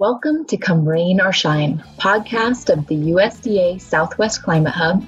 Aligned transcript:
Welcome 0.00 0.44
to 0.44 0.56
Come 0.56 0.88
Rain 0.88 1.20
or 1.20 1.32
Shine, 1.32 1.82
podcast 1.98 2.72
of 2.72 2.86
the 2.86 2.94
USDA 2.94 3.80
Southwest 3.80 4.44
Climate 4.44 4.72
Hub 4.72 5.04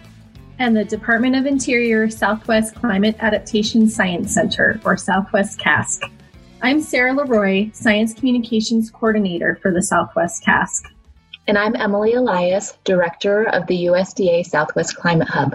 and 0.59 0.77
the 0.77 0.85
Department 0.85 1.37
of 1.37 1.47
Interior 1.47 2.11
Southwest 2.11 2.75
Climate 2.75 3.15
Adaptation 3.21 3.89
Science 3.89 4.35
Center, 4.35 4.81
or 4.85 4.97
Southwest 4.97 5.61
CASC. 5.61 6.01
I'm 6.61 6.81
Sarah 6.81 7.15
Leroy, 7.15 7.71
Science 7.73 8.15
Communications 8.15 8.91
Coordinator 8.91 9.61
for 9.63 9.73
the 9.73 9.81
Southwest 9.81 10.43
CASC. 10.43 10.83
And 11.47 11.57
I'm 11.57 11.77
Emily 11.77 12.15
Elias, 12.15 12.77
Director 12.83 13.45
of 13.45 13.69
the 13.69 13.85
USDA 13.85 14.45
Southwest 14.45 14.97
Climate 14.97 15.29
Hub. 15.29 15.55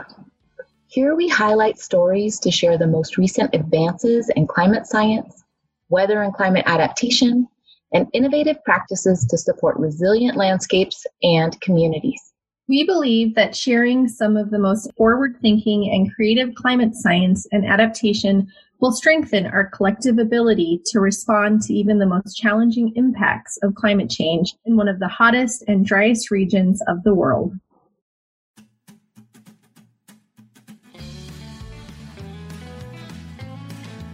Here 0.88 1.14
we 1.14 1.28
highlight 1.28 1.78
stories 1.78 2.40
to 2.40 2.52
share 2.52 2.78
the 2.78 2.88
most 2.88 3.18
recent 3.18 3.54
advances 3.54 4.30
in 4.34 4.48
climate 4.48 4.88
science, 4.88 5.44
weather 5.90 6.22
and 6.22 6.34
climate 6.34 6.64
adaptation, 6.68 7.50
and 7.96 8.10
innovative 8.12 8.62
practices 8.66 9.26
to 9.26 9.38
support 9.38 9.78
resilient 9.78 10.36
landscapes 10.36 11.06
and 11.24 11.60
communities. 11.62 12.22
We 12.68 12.86
believe 12.86 13.36
that 13.36 13.56
sharing 13.56 14.10
some 14.10 14.36
of 14.36 14.52
the 14.52 14.60
most 14.60 14.92
forward 14.98 15.38
thinking 15.42 15.90
and 15.90 16.14
creative 16.14 16.54
climate 16.56 16.94
science 16.94 17.48
and 17.54 17.66
adaptation 17.66 18.52
will 18.82 18.92
strengthen 18.92 19.46
our 19.46 19.70
collective 19.70 20.20
ability 20.20 20.82
to 20.88 21.00
respond 21.00 21.62
to 21.62 21.74
even 21.74 21.98
the 21.98 22.06
most 22.06 22.34
challenging 22.36 22.92
impacts 22.98 23.58
of 23.64 23.76
climate 23.76 24.10
change 24.10 24.54
in 24.66 24.76
one 24.76 24.90
of 24.90 25.00
the 25.00 25.08
hottest 25.08 25.64
and 25.70 25.86
driest 25.86 26.32
regions 26.32 26.82
of 26.90 27.02
the 27.04 27.16
world. 27.16 27.54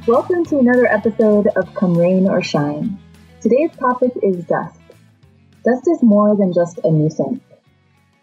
Welcome 0.06 0.46
to 0.46 0.60
another 0.60 0.86
episode 0.86 1.48
of 1.56 1.74
Come 1.74 1.98
Rain 1.98 2.28
or 2.28 2.44
Shine. 2.44 3.01
Today's 3.42 3.76
topic 3.76 4.12
is 4.22 4.46
dust. 4.46 4.78
Dust 5.66 5.88
is 5.90 6.04
more 6.04 6.38
than 6.38 6.54
just 6.54 6.78
a 6.84 6.92
nuisance. 6.92 7.42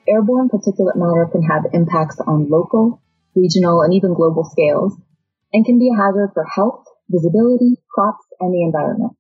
Airborne 0.07 0.49
particulate 0.49 0.95
matter 0.95 1.27
can 1.27 1.43
have 1.43 1.67
impacts 1.73 2.21
on 2.25 2.49
local, 2.49 3.03
regional, 3.35 3.83
and 3.83 3.93
even 3.93 4.15
global 4.15 4.45
scales, 4.45 4.95
and 5.53 5.67
can 5.67 5.81
be 5.81 5.91
a 5.91 5.97
hazard 5.97 6.31
for 6.35 6.45
health, 6.45 6.85
visibility, 7.11 7.83
crops, 7.93 8.25
and 8.39 8.55
the 8.55 8.63
environment. 8.63 9.17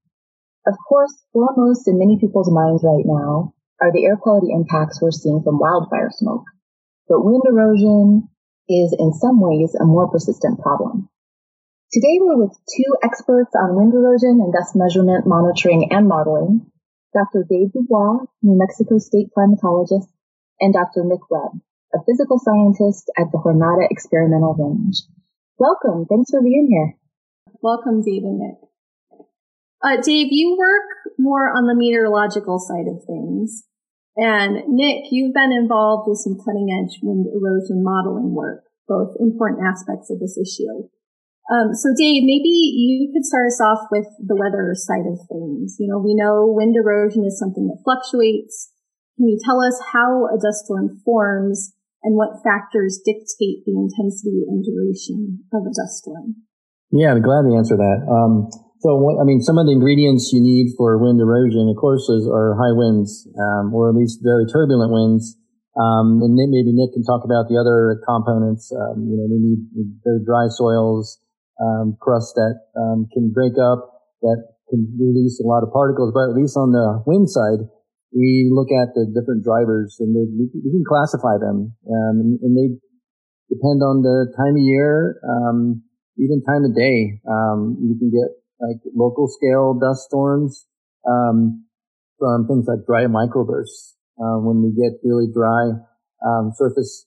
Of 0.68 0.74
course, 0.88 1.10
foremost 1.32 1.88
in 1.88 1.98
many 1.98 2.16
people's 2.16 2.48
minds 2.48 2.84
right 2.84 3.04
now 3.04 3.54
are 3.82 3.90
the 3.90 4.04
air 4.04 4.16
quality 4.16 4.52
impacts 4.54 5.02
we're 5.02 5.10
seeing 5.10 5.42
from 5.42 5.58
wildfire 5.58 6.10
smoke. 6.12 6.44
But 7.08 7.24
wind 7.24 7.42
erosion 7.44 8.28
is 8.68 8.94
in 8.96 9.12
some 9.14 9.40
ways 9.40 9.74
a 9.74 9.84
more 9.84 10.08
persistent 10.08 10.60
problem. 10.60 11.08
Today 11.90 12.20
we're 12.20 12.36
with 12.36 12.52
two 12.52 12.92
experts 13.02 13.56
on 13.56 13.72
wind 13.72 13.94
erosion 13.94 14.44
and 14.44 14.52
dust 14.52 14.76
measurement, 14.76 15.24
monitoring, 15.26 15.88
and 15.90 16.06
modeling, 16.06 16.68
Dr. 17.16 17.48
Dave 17.48 17.72
Dubois, 17.72 18.28
New 18.42 18.60
Mexico 18.60 18.98
State 18.98 19.32
climatologist, 19.32 20.12
and 20.60 20.74
Dr. 20.74 21.08
Nick 21.08 21.24
Webb, 21.30 21.56
a 21.94 21.98
physical 22.04 22.38
scientist 22.38 23.10
at 23.16 23.32
the 23.32 23.38
Jornada 23.38 23.88
Experimental 23.88 24.52
Range. 24.52 25.00
Welcome. 25.56 26.04
Thanks 26.04 26.28
for 26.28 26.42
being 26.42 26.68
here. 26.68 26.92
Welcome, 27.62 28.04
Dave 28.04 28.24
and 28.24 28.36
Nick. 28.36 28.58
Uh, 29.80 29.96
Dave, 30.02 30.28
you 30.28 30.58
work 30.58 31.16
more 31.18 31.48
on 31.48 31.64
the 31.64 31.74
meteorological 31.74 32.58
side 32.58 32.84
of 32.84 33.02
things. 33.08 33.64
And 34.14 34.76
Nick, 34.76 35.06
you've 35.10 35.32
been 35.32 35.52
involved 35.56 36.06
with 36.06 36.18
some 36.18 36.36
cutting 36.36 36.68
edge 36.68 37.00
wind 37.02 37.24
erosion 37.32 37.82
modeling 37.82 38.34
work, 38.34 38.64
both 38.86 39.16
important 39.18 39.64
aspects 39.64 40.10
of 40.10 40.20
this 40.20 40.36
issue. 40.36 40.90
Um, 41.48 41.72
so 41.72 41.88
Dave, 41.96 42.28
maybe 42.28 42.52
you 42.52 43.08
could 43.08 43.24
start 43.24 43.48
us 43.48 43.60
off 43.64 43.88
with 43.88 44.04
the 44.20 44.36
weather 44.36 44.76
side 44.76 45.08
of 45.08 45.16
things. 45.32 45.80
You 45.80 45.88
know, 45.88 45.98
we 45.98 46.12
know 46.12 46.44
wind 46.44 46.76
erosion 46.76 47.24
is 47.24 47.40
something 47.40 47.66
that 47.72 47.80
fluctuates. 47.84 48.68
Can 49.16 49.28
you 49.28 49.40
tell 49.40 49.64
us 49.64 49.80
how 49.92 50.28
a 50.28 50.36
dust 50.36 50.68
storm 50.68 51.00
forms 51.04 51.72
and 52.04 52.14
what 52.14 52.44
factors 52.44 53.00
dictate 53.00 53.64
the 53.64 53.74
intensity 53.74 54.44
and 54.44 54.62
duration 54.62 55.42
of 55.52 55.64
a 55.64 55.72
dust 55.72 56.04
storm? 56.04 56.44
Yeah, 56.92 57.16
I'd 57.16 57.24
glad 57.24 57.48
to 57.48 57.56
answer 57.56 57.76
that. 57.76 58.04
Um, 58.04 58.52
so, 58.80 58.94
what, 58.94 59.18
I 59.20 59.24
mean, 59.24 59.40
some 59.40 59.58
of 59.58 59.66
the 59.66 59.72
ingredients 59.72 60.30
you 60.32 60.40
need 60.40 60.76
for 60.76 61.00
wind 61.02 61.18
erosion, 61.20 61.66
of 61.66 61.76
course, 61.80 62.06
is, 62.08 62.28
are 62.30 62.54
high 62.54 62.76
winds, 62.76 63.26
um, 63.34 63.74
or 63.74 63.90
at 63.90 63.96
least 63.96 64.20
very 64.22 64.46
turbulent 64.46 64.92
winds. 64.92 65.34
Um, 65.74 66.22
and 66.22 66.34
maybe 66.34 66.70
Nick 66.76 66.92
can 66.92 67.02
talk 67.02 67.24
about 67.24 67.50
the 67.50 67.58
other 67.58 68.00
components. 68.06 68.70
Um, 68.70 69.08
you 69.08 69.16
know, 69.18 69.26
we 69.26 69.38
need 69.38 69.60
very 70.04 70.22
dry 70.24 70.46
soils, 70.50 71.18
um, 71.60 71.96
crust 72.00 72.34
that 72.34 72.54
um, 72.78 73.06
can 73.12 73.30
break 73.30 73.54
up, 73.58 73.98
that 74.22 74.38
can 74.70 74.86
release 74.98 75.40
a 75.42 75.46
lot 75.46 75.62
of 75.62 75.72
particles. 75.72 76.12
But 76.14 76.30
at 76.30 76.36
least 76.36 76.56
on 76.56 76.72
the 76.72 77.02
wind 77.06 77.30
side, 77.30 77.66
we 78.14 78.48
look 78.50 78.68
at 78.72 78.94
the 78.94 79.04
different 79.12 79.44
drivers 79.44 79.96
and 80.00 80.14
we, 80.14 80.48
can 80.48 80.84
classify 80.88 81.36
them, 81.36 81.76
um, 81.86 82.14
and, 82.24 82.40
and, 82.40 82.52
they 82.56 82.72
depend 83.52 83.84
on 83.84 84.00
the 84.00 84.32
time 84.32 84.56
of 84.56 84.64
year, 84.64 85.20
um, 85.28 85.82
even 86.16 86.40
time 86.40 86.64
of 86.64 86.72
day. 86.72 87.20
Um, 87.28 87.76
you 87.84 87.98
can 88.00 88.08
get 88.08 88.32
like 88.64 88.80
local 88.96 89.28
scale 89.28 89.76
dust 89.76 90.08
storms 90.08 90.66
um, 91.04 91.68
from 92.18 92.48
things 92.48 92.64
like 92.66 92.86
dry 92.86 93.04
microbursts. 93.04 93.96
Uh, 94.18 94.40
when 94.40 94.64
we 94.64 94.74
get 94.74 94.98
really 95.04 95.30
dry 95.30 95.70
surface 96.56 97.06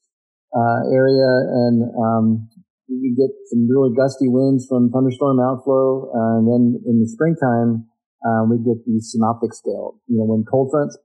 uh, 0.55 0.79
area 0.91 1.31
and 1.67 1.83
um, 1.95 2.49
we 2.91 3.15
get 3.15 3.31
some 3.47 3.71
really 3.71 3.95
gusty 3.95 4.27
winds 4.27 4.67
from 4.67 4.91
thunderstorm 4.91 5.39
outflow. 5.39 6.11
Uh, 6.11 6.43
and 6.43 6.45
then 6.47 6.63
in 6.83 6.99
the 6.99 7.07
springtime, 7.07 7.87
um, 8.27 8.51
we 8.51 8.59
get 8.59 8.83
the 8.83 8.99
synoptic 8.99 9.55
scale. 9.55 9.95
You 10.11 10.19
know, 10.19 10.27
when 10.27 10.43
cold 10.43 10.69
fronts 10.69 10.99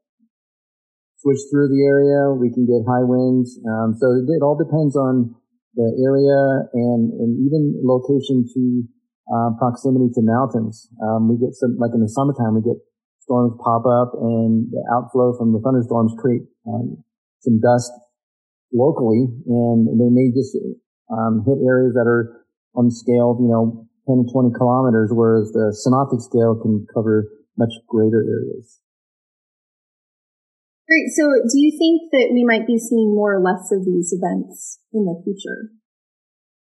switch 1.23 1.41
through 1.49 1.71
the 1.71 1.83
area, 1.87 2.35
we 2.35 2.51
can 2.51 2.67
get 2.67 2.83
high 2.85 3.07
winds. 3.07 3.55
Um, 3.63 3.95
so 3.97 4.13
it, 4.19 4.27
it, 4.27 4.43
all 4.43 4.59
depends 4.59 4.99
on 4.99 5.33
the 5.79 5.89
area 6.03 6.69
and, 6.75 7.15
and 7.23 7.31
even 7.47 7.79
location 7.87 8.45
to 8.51 8.63
uh, 9.31 9.51
proximity 9.59 10.11
to 10.15 10.23
mountains. 10.23 10.91
Um, 11.01 11.31
we 11.31 11.39
get 11.39 11.55
some, 11.55 11.79
like 11.79 11.95
in 11.95 12.03
the 12.03 12.11
summertime, 12.11 12.59
we 12.59 12.63
get 12.67 12.79
storms 13.23 13.55
pop 13.63 13.83
up 13.87 14.15
and 14.15 14.71
the 14.71 14.83
outflow 14.95 15.35
from 15.37 15.53
the 15.53 15.61
thunderstorms 15.63 16.15
create 16.19 16.47
um, 16.69 17.03
some 17.41 17.59
dust 17.61 17.91
locally 18.73 19.27
and 19.47 19.89
they 19.99 20.11
may 20.11 20.31
just 20.31 20.55
um, 21.11 21.44
hit 21.47 21.59
areas 21.65 21.94
that 21.94 22.06
are 22.06 22.47
on 22.75 22.87
the 22.87 22.94
scale, 22.94 23.37
you 23.41 23.49
know, 23.49 23.87
10 24.06 24.27
to 24.27 24.33
20 24.33 24.55
kilometers, 24.55 25.11
whereas 25.11 25.50
the 25.53 25.75
synoptic 25.75 26.21
scale 26.21 26.55
can 26.61 26.87
cover 26.93 27.27
much 27.59 27.72
greater 27.89 28.22
areas. 28.22 28.81
Great. 30.87 31.11
So 31.11 31.27
do 31.27 31.59
you 31.59 31.75
think 31.75 32.15
that 32.15 32.31
we 32.31 32.44
might 32.47 32.67
be 32.67 32.78
seeing 32.78 33.15
more 33.15 33.34
or 33.34 33.43
less 33.43 33.72
of 33.75 33.84
these 33.84 34.15
events 34.15 34.78
in 34.93 35.05
the 35.05 35.19
future? 35.25 35.75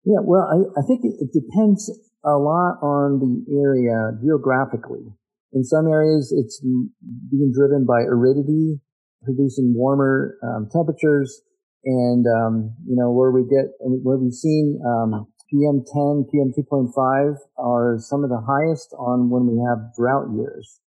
Yeah, 0.05 0.23
well, 0.23 0.47
I, 0.47 0.79
I 0.79 0.83
think 0.87 1.03
it, 1.03 1.19
it 1.19 1.35
depends 1.35 1.91
a 2.23 2.37
lot 2.37 2.79
on 2.79 3.19
the 3.19 3.43
area 3.51 4.15
geographically. 4.23 5.11
In 5.51 5.63
some 5.63 5.87
areas, 5.87 6.33
it's 6.35 6.61
being 6.61 7.51
driven 7.53 7.85
by 7.85 8.07
aridity, 8.07 8.79
producing 9.23 9.73
warmer 9.75 10.37
um, 10.43 10.69
temperatures 10.71 11.41
and 11.85 12.25
um, 12.25 12.73
you 12.85 12.97
know 12.97 13.11
where 13.13 13.31
we 13.31 13.45
get 13.45 13.69
where 13.79 14.17
we've 14.17 14.33
seen 14.33 14.81
um, 14.81 15.29
PM10, 15.53 16.25
PM2.5 16.33 17.37
are 17.57 17.97
some 17.99 18.23
of 18.23 18.29
the 18.29 18.41
highest 18.41 18.89
on 18.97 19.29
when 19.29 19.45
we 19.45 19.61
have 19.69 19.93
drought 19.95 20.33
years, 20.33 20.81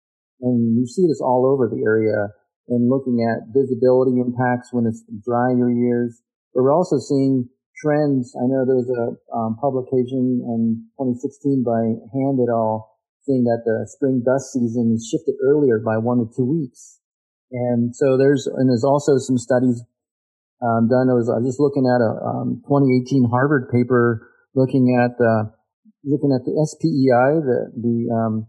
and 0.41 0.79
you 0.79 0.87
see 0.87 1.05
this 1.07 1.21
all 1.21 1.45
over 1.45 1.67
the 1.67 1.83
area. 1.83 2.31
And 2.67 2.89
looking 2.89 3.21
at 3.21 3.53
visibility 3.53 4.17
impacts 4.17 4.73
when 4.73 4.87
it's 4.89 5.05
drier 5.21 5.69
years, 5.69 6.17
but 6.49 6.63
we're 6.63 6.73
also 6.73 6.97
seeing 6.97 7.47
trends. 7.77 8.33
I 8.33 8.49
know 8.49 8.65
there 8.65 8.81
was 8.81 8.89
a 8.89 9.05
um, 9.29 9.53
publication 9.61 10.41
in 10.41 10.89
2016 10.97 11.61
by 11.61 12.01
Hand 12.09 12.41
et 12.41 12.49
al. 12.49 12.89
saying 13.21 13.43
that 13.45 13.61
the 13.69 13.85
spring 13.85 14.23
dust 14.25 14.53
season 14.53 14.97
is 14.97 15.05
shifted 15.05 15.35
earlier 15.45 15.77
by 15.77 16.01
one 16.01 16.17
to 16.17 16.27
two 16.33 16.45
weeks. 16.45 17.01
And 17.51 17.95
so 17.95 18.17
there's, 18.17 18.47
and 18.47 18.65
there's 18.69 18.83
also 18.83 19.21
some 19.21 19.37
studies 19.37 19.83
um, 20.63 20.87
done. 20.87 21.11
I 21.11 21.15
was, 21.15 21.27
I 21.27 21.39
was 21.39 21.47
just 21.47 21.59
looking 21.59 21.83
at 21.83 21.99
a 21.99 22.11
um, 22.23 22.61
2018 22.67 23.27
Harvard 23.31 23.67
paper 23.71 24.31
looking 24.55 24.95
at 24.95 25.19
uh, 25.19 25.51
looking 26.07 26.31
at 26.31 26.47
the 26.47 26.55
SPEI, 26.55 27.43
the 27.43 27.59
the 27.75 27.95
um, 28.13 28.47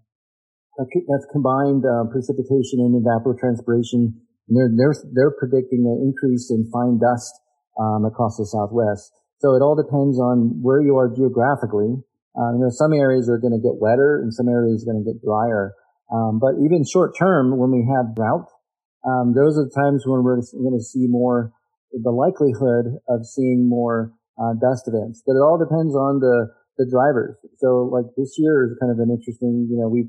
that's 0.78 1.26
combined 1.32 1.84
uh, 1.84 2.06
precipitation 2.12 2.84
and 2.84 2.94
evapotranspiration. 3.02 4.14
And 4.46 4.54
they're 4.54 4.70
they're 4.70 4.96
they're 5.12 5.34
predicting 5.34 5.84
an 5.84 5.98
increase 6.06 6.50
in 6.50 6.70
fine 6.70 6.98
dust 7.02 7.34
um, 7.80 8.06
across 8.06 8.38
the 8.38 8.46
Southwest. 8.46 9.12
So 9.42 9.52
it 9.54 9.60
all 9.60 9.76
depends 9.76 10.18
on 10.18 10.62
where 10.62 10.80
you 10.80 10.96
are 10.96 11.12
geographically. 11.12 12.00
Uh, 12.36 12.52
you 12.52 12.60
know, 12.60 12.70
some 12.70 12.92
areas 12.92 13.28
are 13.28 13.38
going 13.40 13.52
to 13.52 13.60
get 13.60 13.80
wetter 13.80 14.20
and 14.20 14.32
some 14.32 14.48
areas 14.48 14.84
are 14.84 14.92
going 14.92 15.02
to 15.02 15.08
get 15.08 15.20
drier. 15.24 15.74
Um, 16.12 16.38
but 16.38 16.56
even 16.62 16.84
short 16.84 17.16
term, 17.18 17.56
when 17.58 17.72
we 17.72 17.84
have 17.96 18.14
drought, 18.14 18.48
um, 19.04 19.34
those 19.34 19.58
are 19.58 19.64
the 19.64 19.74
times 19.74 20.04
when 20.06 20.22
we're 20.22 20.36
going 20.36 20.76
to 20.76 20.84
see 20.84 21.08
more 21.08 21.52
the 21.92 22.10
likelihood 22.10 22.98
of 23.08 23.26
seeing 23.26 23.68
more 23.68 24.12
uh, 24.38 24.54
dust 24.60 24.88
events. 24.88 25.22
But 25.26 25.34
it 25.34 25.44
all 25.44 25.58
depends 25.58 25.94
on 25.94 26.20
the 26.20 26.48
the 26.76 26.84
drivers. 26.90 27.36
So 27.56 27.88
like 27.88 28.04
this 28.16 28.36
year 28.36 28.68
is 28.68 28.76
kind 28.80 28.92
of 28.92 28.98
an 29.00 29.08
interesting. 29.08 29.66
You 29.70 29.80
know, 29.80 29.88
we 29.88 30.08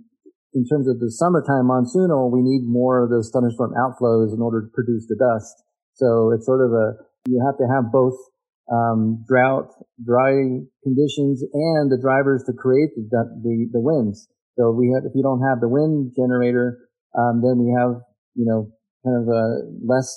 in 0.54 0.66
terms 0.66 0.88
of 0.88 1.00
the 1.00 1.12
summertime 1.12 1.68
monsoonal, 1.68 2.32
we 2.32 2.42
need 2.42 2.66
more 2.66 3.04
of 3.04 3.10
those 3.10 3.30
thunderstorm 3.32 3.74
outflows 3.78 4.34
in 4.34 4.42
order 4.42 4.62
to 4.62 4.70
produce 4.74 5.06
the 5.08 5.16
dust. 5.16 5.64
So 5.94 6.32
it's 6.32 6.46
sort 6.46 6.66
of 6.66 6.72
a, 6.72 6.98
you 7.28 7.44
have 7.46 7.58
to 7.58 7.68
have 7.68 7.92
both 7.92 8.16
um, 8.72 9.24
drought, 9.28 9.70
dry 10.04 10.34
conditions, 10.84 11.44
and 11.54 11.92
the 11.92 12.00
drivers 12.02 12.44
to 12.46 12.54
create 12.54 12.96
the, 12.96 13.24
the, 13.44 13.70
the 13.72 13.80
winds. 13.80 14.28
So 14.58 14.72
we 14.72 14.92
have, 14.96 15.06
if 15.06 15.14
you 15.16 15.22
don't 15.22 15.42
have 15.46 15.60
the 15.60 15.70
wind 15.70 16.14
generator, 16.16 16.90
um, 17.18 17.42
then 17.42 17.62
we 17.62 17.74
have, 17.78 18.02
you 18.36 18.46
know, 18.46 18.72
kind 19.06 19.22
of 19.22 19.28
a 19.28 19.44
less 19.86 20.10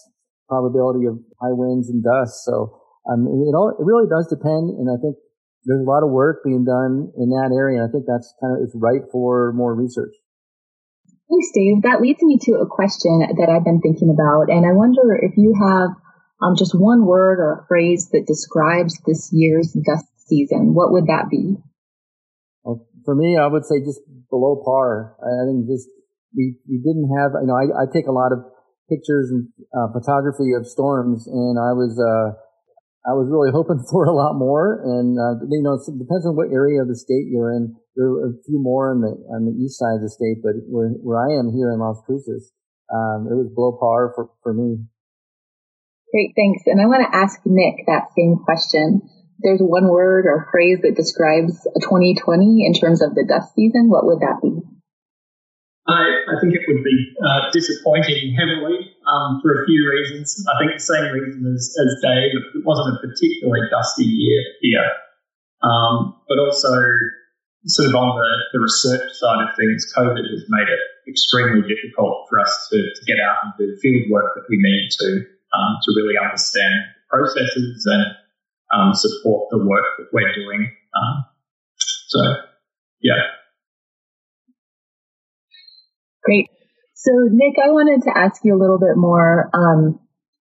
probability 0.51 1.07
of 1.07 1.23
high 1.39 1.55
winds 1.55 1.87
and 1.87 2.03
dust. 2.03 2.43
So, 2.43 2.75
um, 3.07 3.31
it 3.31 3.55
all, 3.55 3.71
it 3.71 3.87
really 3.87 4.11
does 4.11 4.27
depend. 4.27 4.75
And 4.75 4.91
I 4.91 4.99
think 4.99 5.15
there's 5.63 5.87
a 5.87 5.89
lot 5.89 6.03
of 6.03 6.11
work 6.11 6.43
being 6.43 6.67
done 6.67 7.15
in 7.15 7.31
that 7.31 7.55
area. 7.55 7.79
And 7.79 7.87
I 7.87 7.91
think 7.95 8.11
that's 8.11 8.35
kind 8.43 8.59
of, 8.59 8.67
it's 8.67 8.75
right 8.75 9.07
for 9.15 9.55
more 9.55 9.71
research. 9.79 10.13
Thanks, 11.31 11.55
Dave. 11.55 11.87
That 11.87 12.03
leads 12.03 12.19
me 12.27 12.43
to 12.51 12.59
a 12.59 12.67
question 12.67 13.23
that 13.23 13.47
I've 13.47 13.63
been 13.63 13.79
thinking 13.79 14.11
about. 14.11 14.51
And 14.51 14.67
I 14.67 14.75
wonder 14.75 15.15
if 15.15 15.39
you 15.39 15.55
have 15.55 15.95
um, 16.43 16.57
just 16.59 16.75
one 16.75 17.07
word 17.07 17.39
or 17.39 17.63
a 17.63 17.67
phrase 17.69 18.11
that 18.11 18.27
describes 18.27 18.99
this 19.07 19.31
year's 19.31 19.71
dust 19.87 20.11
season, 20.27 20.75
what 20.75 20.91
would 20.91 21.07
that 21.07 21.31
be? 21.31 21.57
Well, 22.65 22.87
for 23.05 23.15
me, 23.15 23.39
I 23.39 23.47
would 23.47 23.65
say 23.65 23.79
just 23.81 24.01
below 24.31 24.63
par. 24.65 25.17
I 25.23 25.47
think 25.47 25.69
just 25.69 25.89
we 26.35 26.57
we 26.69 26.79
didn't 26.79 27.11
have. 27.19 27.33
You 27.39 27.47
know, 27.47 27.55
I, 27.55 27.83
I 27.83 27.85
take 27.93 28.07
a 28.07 28.13
lot 28.13 28.33
of 28.33 28.41
pictures 28.91 29.31
and 29.31 29.47
uh, 29.71 29.89
photography 29.95 30.53
of 30.59 30.67
storms, 30.67 31.31
and 31.31 31.55
I 31.57 31.73
was 31.73 31.95
uh, 31.95 32.35
I 33.07 33.15
was 33.15 33.31
really 33.31 33.49
hoping 33.57 33.81
for 33.87 34.05
a 34.05 34.13
lot 34.13 34.35
more. 34.35 34.83
And 34.83 35.17
uh, 35.17 35.47
you 35.49 35.63
know, 35.63 35.79
it 35.79 35.87
depends 35.87 36.27
on 36.27 36.35
what 36.35 36.51
area 36.51 36.83
of 36.83 36.89
the 36.91 36.99
state 36.99 37.31
you're 37.31 37.55
in. 37.55 37.79
There 37.97 38.11
are 38.11 38.35
a 38.35 38.43
few 38.45 38.59
more 38.59 38.91
on 38.91 39.01
the 39.01 39.15
on 39.31 39.47
the 39.47 39.55
east 39.55 39.79
side 39.79 39.97
of 39.97 40.03
the 40.03 40.11
state, 40.11 40.43
but 40.43 40.59
where 40.67 40.91
where 41.01 41.23
I 41.23 41.39
am 41.39 41.55
here 41.55 41.71
in 41.73 41.79
Las 41.79 42.03
Cruces, 42.05 42.53
um, 42.91 43.31
it 43.31 43.39
was 43.39 43.49
below 43.55 43.79
par 43.79 44.13
for 44.15 44.29
for 44.43 44.53
me. 44.53 44.85
Great, 46.11 46.35
thanks. 46.35 46.67
And 46.67 46.83
I 46.83 46.91
want 46.91 47.07
to 47.07 47.17
ask 47.17 47.39
Nick 47.47 47.87
that 47.87 48.11
same 48.19 48.35
question. 48.43 49.01
There's 49.39 49.63
one 49.63 49.89
word 49.89 50.27
or 50.27 50.51
phrase 50.51 50.83
that 50.83 50.97
describes 50.99 51.55
2020 51.81 52.67
in 52.67 52.75
terms 52.75 53.01
of 53.01 53.15
the 53.15 53.25
dust 53.25 53.55
season. 53.55 53.89
What 53.89 54.05
would 54.05 54.21
that 54.21 54.43
be? 54.43 54.59
I, 55.91 56.37
I 56.37 56.41
think 56.41 56.55
it 56.55 56.63
would 56.69 56.85
be 56.85 56.99
uh, 57.25 57.51
disappointing 57.53 58.35
heavily 58.39 58.95
um, 59.07 59.41
for 59.43 59.63
a 59.63 59.67
few 59.67 59.81
reasons. 59.91 60.45
I 60.47 60.59
think 60.59 60.79
the 60.79 60.83
same 60.83 61.13
reason 61.13 61.47
as, 61.55 61.75
as 61.75 61.91
Dave, 62.03 62.33
it 62.55 62.65
wasn't 62.65 62.97
a 62.97 63.07
particularly 63.07 63.69
dusty 63.71 64.05
year 64.05 64.43
here. 64.61 64.91
Um, 65.63 66.17
but 66.29 66.39
also, 66.39 66.73
sort 67.67 67.89
of 67.89 67.95
on 67.95 68.17
the, 68.17 68.31
the 68.53 68.61
research 68.61 69.13
side 69.13 69.45
of 69.45 69.57
things, 69.57 69.93
COVID 69.93 70.25
has 70.25 70.45
made 70.49 70.69
it 70.69 70.81
extremely 71.09 71.67
difficult 71.69 72.27
for 72.29 72.41
us 72.41 72.69
to, 72.73 72.77
to 72.77 73.03
get 73.05 73.21
out 73.21 73.37
and 73.45 73.53
do 73.59 73.77
field 73.83 74.11
work 74.11 74.33
that 74.35 74.45
we 74.49 74.57
need 74.57 74.89
to 75.01 75.27
um, 75.53 75.77
to 75.83 75.93
really 75.97 76.17
understand 76.17 76.73
the 76.95 77.03
processes 77.11 77.85
and 77.87 78.05
um, 78.73 78.95
support 78.95 79.51
the 79.51 79.59
work 79.59 79.85
that 79.99 80.07
we're 80.13 80.33
doing. 80.35 80.71
Um, 80.95 81.25
so, 82.09 82.21
yeah. 83.03 83.40
Great. 86.23 86.49
So, 86.95 87.13
Nick, 87.31 87.57
I 87.63 87.71
wanted 87.71 88.03
to 88.05 88.17
ask 88.17 88.45
you 88.45 88.55
a 88.55 88.61
little 88.61 88.79
bit 88.79 88.97
more 88.97 89.49
um, 89.55 90.01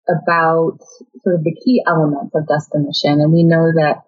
about 0.09 0.79
sort 1.23 1.37
of 1.37 1.45
the 1.45 1.55
key 1.55 1.83
elements 1.87 2.35
of 2.35 2.49
dust 2.49 2.71
emission. 2.75 3.21
And 3.21 3.33
we 3.33 3.45
know 3.45 3.71
that 3.71 4.03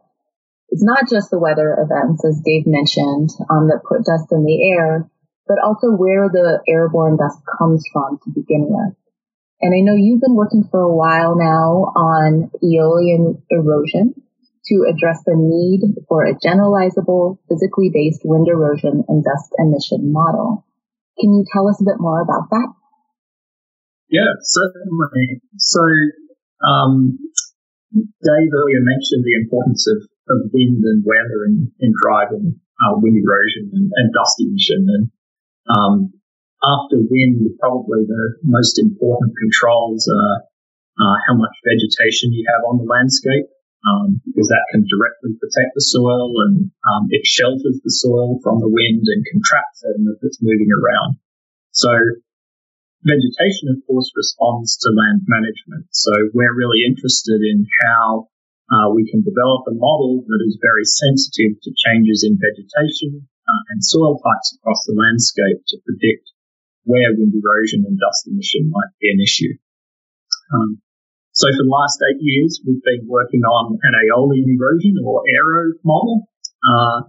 it's 0.71 0.83
not 0.83 1.09
just 1.09 1.31
the 1.31 1.39
weather 1.39 1.77
events, 1.79 2.25
as 2.25 2.41
Dave 2.45 2.67
mentioned, 2.67 3.31
um, 3.51 3.69
that 3.69 3.87
put 3.87 4.05
dust 4.05 4.33
in 4.33 4.45
the 4.45 4.73
air, 4.73 5.09
but 5.47 5.59
also 5.63 5.93
where 5.93 6.29
the 6.29 6.61
airborne 6.67 7.17
dust 7.17 7.39
comes 7.59 7.85
from 7.93 8.19
to 8.25 8.31
begin 8.35 8.67
with. 8.69 8.97
And 9.61 9.75
I 9.75 9.81
know 9.81 9.95
you've 9.95 10.21
been 10.21 10.35
working 10.35 10.65
for 10.69 10.81
a 10.81 10.95
while 10.95 11.37
now 11.37 11.95
on 11.95 12.51
aeolian 12.65 13.43
erosion 13.51 14.15
to 14.67 14.87
address 14.91 15.23
the 15.25 15.37
need 15.37 15.95
for 16.09 16.25
a 16.25 16.35
generalizable, 16.35 17.39
physically 17.49 17.91
based 17.93 18.23
wind 18.25 18.49
erosion 18.49 19.05
and 19.07 19.23
dust 19.23 19.55
emission 19.59 20.13
model. 20.13 20.65
Can 21.21 21.33
you 21.35 21.45
tell 21.53 21.69
us 21.69 21.81
a 21.81 21.85
bit 21.85 22.01
more 22.01 22.23
about 22.23 22.49
that? 22.51 22.69
Yeah, 24.09 24.33
certainly. 24.43 25.41
So, 25.57 25.83
um, 26.65 27.19
Dave 27.93 28.53
earlier 28.53 28.81
mentioned 28.81 29.25
the 29.25 29.37
importance 29.41 29.87
of, 29.89 29.99
of 30.29 30.53
wind 30.53 30.85
and 30.85 31.05
weather 31.05 31.45
in, 31.49 31.73
in 31.81 31.93
driving 32.01 32.61
uh, 32.81 32.97
wind 32.97 33.17
erosion 33.17 33.71
and, 33.73 33.91
and 33.95 34.13
dust 34.13 34.37
emission. 34.41 34.87
And 34.89 35.05
um, 35.69 36.13
after 36.63 37.01
wind, 37.01 37.41
probably 37.61 38.05
the 38.07 38.37
most 38.43 38.79
important 38.79 39.33
controls 39.37 40.09
are 40.09 40.37
uh, 41.01 41.17
how 41.29 41.35
much 41.37 41.53
vegetation 41.65 42.33
you 42.33 42.45
have 42.49 42.65
on 42.69 42.79
the 42.79 42.89
landscape, 42.89 43.49
um, 43.87 44.23
because 44.25 44.49
that 44.49 44.67
can 44.71 44.87
directly 44.87 45.35
protect 45.39 45.75
the 45.75 45.83
soil 45.83 46.31
and 46.47 46.71
um, 46.87 47.11
it 47.11 47.27
shelters 47.27 47.81
the 47.83 47.91
soil 47.91 48.39
from 48.43 48.61
the 48.61 48.71
wind 48.71 49.03
and 49.07 49.27
can 49.27 49.41
trap 49.43 49.67
if 49.83 50.19
it's 50.23 50.39
moving 50.43 50.71
around. 50.71 51.19
So 51.73 51.91
vegetation, 53.03 53.75
of 53.75 53.83
course, 53.87 54.13
responds 54.15 54.79
to 54.79 54.95
land 54.95 55.27
management. 55.27 55.91
So 55.91 56.13
we're 56.35 56.55
really 56.55 56.87
interested 56.87 57.43
in 57.43 57.67
how 57.83 58.29
uh, 58.71 58.95
we 58.95 59.11
can 59.11 59.27
develop 59.27 59.67
a 59.67 59.75
model 59.75 60.23
that 60.27 60.41
is 60.47 60.63
very 60.63 60.87
sensitive 60.87 61.59
to 61.63 61.75
changes 61.75 62.23
in 62.23 62.39
vegetation 62.39 63.27
uh, 63.27 63.63
and 63.75 63.85
soil 63.85 64.19
types 64.23 64.57
across 64.57 64.87
the 64.87 64.95
landscape 64.95 65.61
to 65.69 65.83
predict 65.85 66.31
where 66.85 67.15
wind 67.15 67.35
erosion 67.35 67.85
and 67.87 67.99
dust 67.99 68.27
emission 68.27 68.71
might 68.71 68.95
be 69.01 69.11
an 69.11 69.21
issue. 69.21 69.55
Um, 70.55 70.83
so 71.33 71.49
for 71.49 71.65
the 71.65 71.73
last 71.73 71.97
eight 72.05 72.21
years, 72.21 72.61
we've 72.65 72.83
been 72.83 73.09
working 73.09 73.43
on 73.43 73.79
an 73.83 73.93
aeolian 73.97 74.49
erosion 74.53 75.01
or 75.05 75.25
aero 75.29 75.73
model. 75.85 76.29
Uh, 76.63 77.03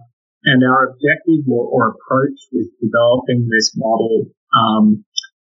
and 0.44 0.60
our 0.60 0.92
objective 0.92 1.48
or, 1.48 1.64
or, 1.72 1.96
approach 1.96 2.36
with 2.52 2.68
developing 2.76 3.48
this 3.48 3.72
model 3.76 4.28
um, 4.52 5.04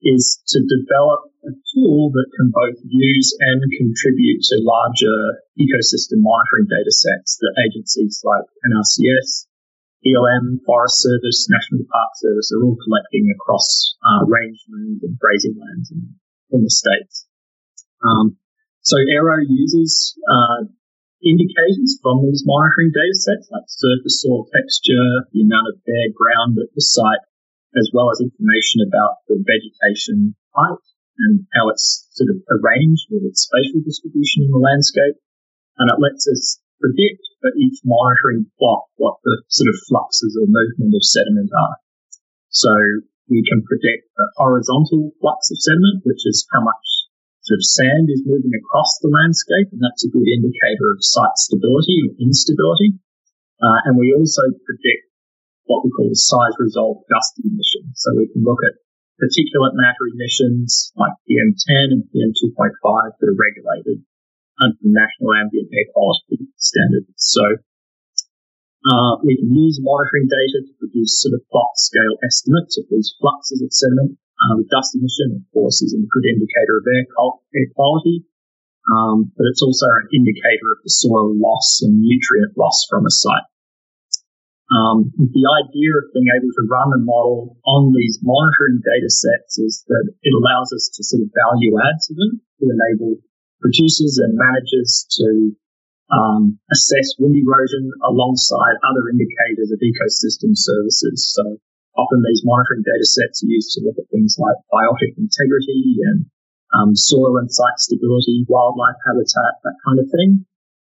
is 0.02 0.38
to 0.46 0.62
develop 0.62 1.26
a 1.42 1.52
tool 1.74 2.14
that 2.14 2.30
can 2.38 2.54
both 2.54 2.78
use 2.86 3.34
and 3.40 3.58
contribute 3.78 4.42
to 4.46 4.62
larger 4.62 5.42
ecosystem 5.58 6.22
monitoring 6.22 6.70
data 6.70 6.92
sets 6.92 7.38
that 7.42 7.58
agencies 7.66 8.22
like 8.22 8.46
NRCS, 8.62 9.50
BLM, 10.06 10.62
Forest 10.62 11.02
Service, 11.02 11.48
National 11.50 11.82
Park 11.90 12.10
Service 12.22 12.52
are 12.54 12.62
all 12.62 12.78
collecting 12.78 13.26
across 13.34 13.96
uh, 14.06 14.22
rangeland 14.26 15.02
and 15.02 15.19
grazing 15.19 15.58
lands 15.58 15.90
in, 15.90 16.14
in 16.54 16.62
the 16.62 16.70
states. 16.70 17.26
Um, 18.06 18.36
so 18.86 18.94
Aero 19.02 19.43
uses 19.43 20.14
uh, 20.31 20.62
indicators 21.19 21.98
from 21.98 22.22
these 22.22 22.46
monitoring 22.46 22.94
data 22.94 23.19
sets 23.19 23.50
like 23.50 23.66
surface 23.66 24.22
soil 24.22 24.46
texture, 24.55 25.26
the 25.34 25.43
amount 25.43 25.74
of 25.74 25.82
bare 25.82 26.14
ground 26.14 26.55
at 26.62 26.70
the 26.70 26.84
site, 26.86 27.26
as 27.74 27.90
well 27.90 28.14
as 28.14 28.22
information 28.22 28.86
about 28.86 29.26
the 29.26 29.43
vegetation 29.43 30.38
height 30.55 30.86
and 31.26 31.43
how 31.50 31.66
it's 31.74 32.06
sort 32.14 32.31
of 32.31 32.38
arranged 32.46 33.10
with 33.10 33.26
its 33.26 33.50
spatial 33.50 33.82
distribution 33.82 34.46
in 34.46 34.55
the 34.55 34.62
landscape. 34.62 35.19
And 35.82 35.90
it 35.90 35.98
lets 35.98 36.31
us 36.31 36.62
predict 36.78 37.26
for 37.43 37.50
each 37.58 37.82
monitoring 37.82 38.46
plot 38.55 38.86
what 39.02 39.19
the 39.26 39.43
sort 39.50 39.66
of 39.66 39.82
fluxes 39.90 40.38
or 40.38 40.46
movement 40.46 40.94
of 40.94 41.02
sediment 41.02 41.50
are. 41.50 41.76
So 42.55 42.70
we 43.26 43.43
can 43.43 43.66
predict 43.66 44.06
the 44.14 44.31
horizontal 44.38 45.10
flux 45.19 45.50
of 45.50 45.58
sediment, 45.58 46.06
which 46.06 46.22
is 46.22 46.46
how 46.55 46.62
much 46.62 46.86
sort 47.46 47.62
of 47.62 47.65
sand 47.65 48.10
is 48.10 48.26
moving 48.26 48.50
across 48.58 48.98
the 48.98 49.10
landscape, 49.10 49.70
and 49.70 49.79
that's 49.79 50.03
a 50.03 50.10
good 50.10 50.26
indicator 50.26 50.91
of 50.91 50.98
site 50.98 51.38
stability 51.38 51.94
or 52.03 52.19
instability. 52.19 52.98
Uh, 53.62 53.79
and 53.86 53.94
we 53.94 54.12
also 54.12 54.43
predict 54.67 55.06
what 55.70 55.86
we 55.86 55.94
call 55.94 56.10
the 56.10 56.19
size 56.19 56.55
resolved 56.58 57.06
dust 57.06 57.38
emission. 57.38 57.94
So 57.94 58.19
we 58.19 58.26
can 58.34 58.43
look 58.43 58.58
at 58.67 58.82
particulate 59.22 59.79
matter 59.79 60.10
emissions 60.12 60.93
like 60.98 61.15
PM10 61.24 62.03
and 62.03 62.03
PM2.5 62.10 63.17
that 63.17 63.31
are 63.31 63.38
regulated 63.38 64.05
under 64.60 64.76
the 64.82 64.93
National 64.93 65.38
Ambient 65.38 65.70
Air 65.72 65.88
Quality 65.94 66.50
Standards. 66.58 67.15
So 67.17 67.44
uh, 68.86 69.22
we 69.24 69.38
can 69.38 69.50
use 69.55 69.81
monitoring 69.82 70.29
data 70.29 70.67
to 70.67 70.72
produce 70.79 71.22
sort 71.22 71.34
of 71.34 71.46
plot 71.50 71.74
scale 71.79 72.19
estimates 72.26 72.79
of 72.79 72.84
these 72.91 73.15
fluxes 73.20 73.62
of 73.62 73.72
sediment. 73.72 74.19
Uh, 74.36 74.60
the 74.60 74.69
dust 74.69 74.93
emission, 74.93 75.40
of 75.40 75.44
course, 75.52 75.81
is 75.81 75.96
a 75.96 76.00
good 76.00 76.26
indicator 76.28 76.76
of 76.76 76.84
air, 76.84 77.08
air 77.56 77.69
quality, 77.72 78.24
um, 78.93 79.32
but 79.32 79.48
it's 79.48 79.64
also 79.64 79.86
an 79.88 80.12
indicator 80.12 80.69
of 80.76 80.84
the 80.84 80.93
soil 80.93 81.32
loss 81.32 81.81
and 81.82 82.05
nutrient 82.05 82.52
loss 82.56 82.84
from 82.88 83.06
a 83.06 83.10
site. 83.10 83.48
Um, 84.66 85.14
the 85.14 85.46
idea 85.46 85.90
of 85.94 86.10
being 86.10 86.26
able 86.26 86.50
to 86.50 86.64
run 86.66 86.90
a 86.90 86.98
model 86.98 87.55
on 87.70 87.94
these 87.94 88.19
monitoring 88.19 88.82
data 88.82 89.06
sets 89.06 89.62
is 89.62 89.86
that 89.86 90.05
it 90.10 90.34
allows 90.34 90.74
us 90.74 90.90
to 90.98 91.06
sort 91.06 91.22
of 91.22 91.31
value 91.31 91.78
add 91.78 92.02
to 92.10 92.12
them 92.19 92.43
to 92.58 92.64
enable 92.66 93.22
producers 93.62 94.19
and 94.19 94.34
managers 94.34 95.06
to 95.22 95.55
um, 96.10 96.58
assess 96.70 97.14
wind 97.19 97.38
erosion 97.38 97.90
alongside 98.02 98.74
other 98.90 99.06
indicators 99.10 99.70
of 99.70 99.78
ecosystem 99.78 100.58
services. 100.58 101.31
So 101.31 101.62
often 101.96 102.22
these 102.22 102.44
monitoring 102.44 102.84
data 102.84 103.05
sets 103.05 103.43
are 103.43 103.50
used 103.50 103.72
to 103.76 103.84
look 103.84 103.96
at 103.98 104.08
things 104.12 104.36
like 104.38 104.56
biotic 104.69 105.17
integrity 105.17 106.00
and 106.05 106.29
um, 106.76 106.94
soil 106.94 107.41
and 107.41 107.50
site 107.50 107.79
stability, 107.81 108.44
wildlife 108.48 109.00
habitat, 109.05 109.53
that 109.65 109.76
kind 109.84 109.98
of 110.00 110.06
thing. 110.12 110.44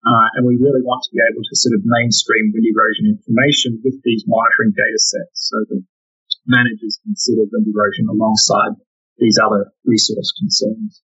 Uh, 0.03 0.29
and 0.35 0.43
we 0.43 0.59
really 0.59 0.83
want 0.83 1.03
to 1.07 1.15
be 1.15 1.23
able 1.23 1.47
to 1.47 1.55
sort 1.55 1.79
of 1.79 1.87
mainstream 1.87 2.51
wind 2.51 2.67
erosion 2.67 3.07
information 3.15 3.79
with 3.87 3.95
these 4.03 4.27
monitoring 4.27 4.75
data 4.75 4.99
sets 4.99 5.47
so 5.47 5.57
that 5.71 5.83
managers 6.47 6.99
consider 7.07 7.47
wind 7.47 7.71
erosion 7.71 8.11
alongside 8.11 8.75
these 9.19 9.39
other 9.39 9.71
resource 9.87 10.35
concerns. 10.39 11.03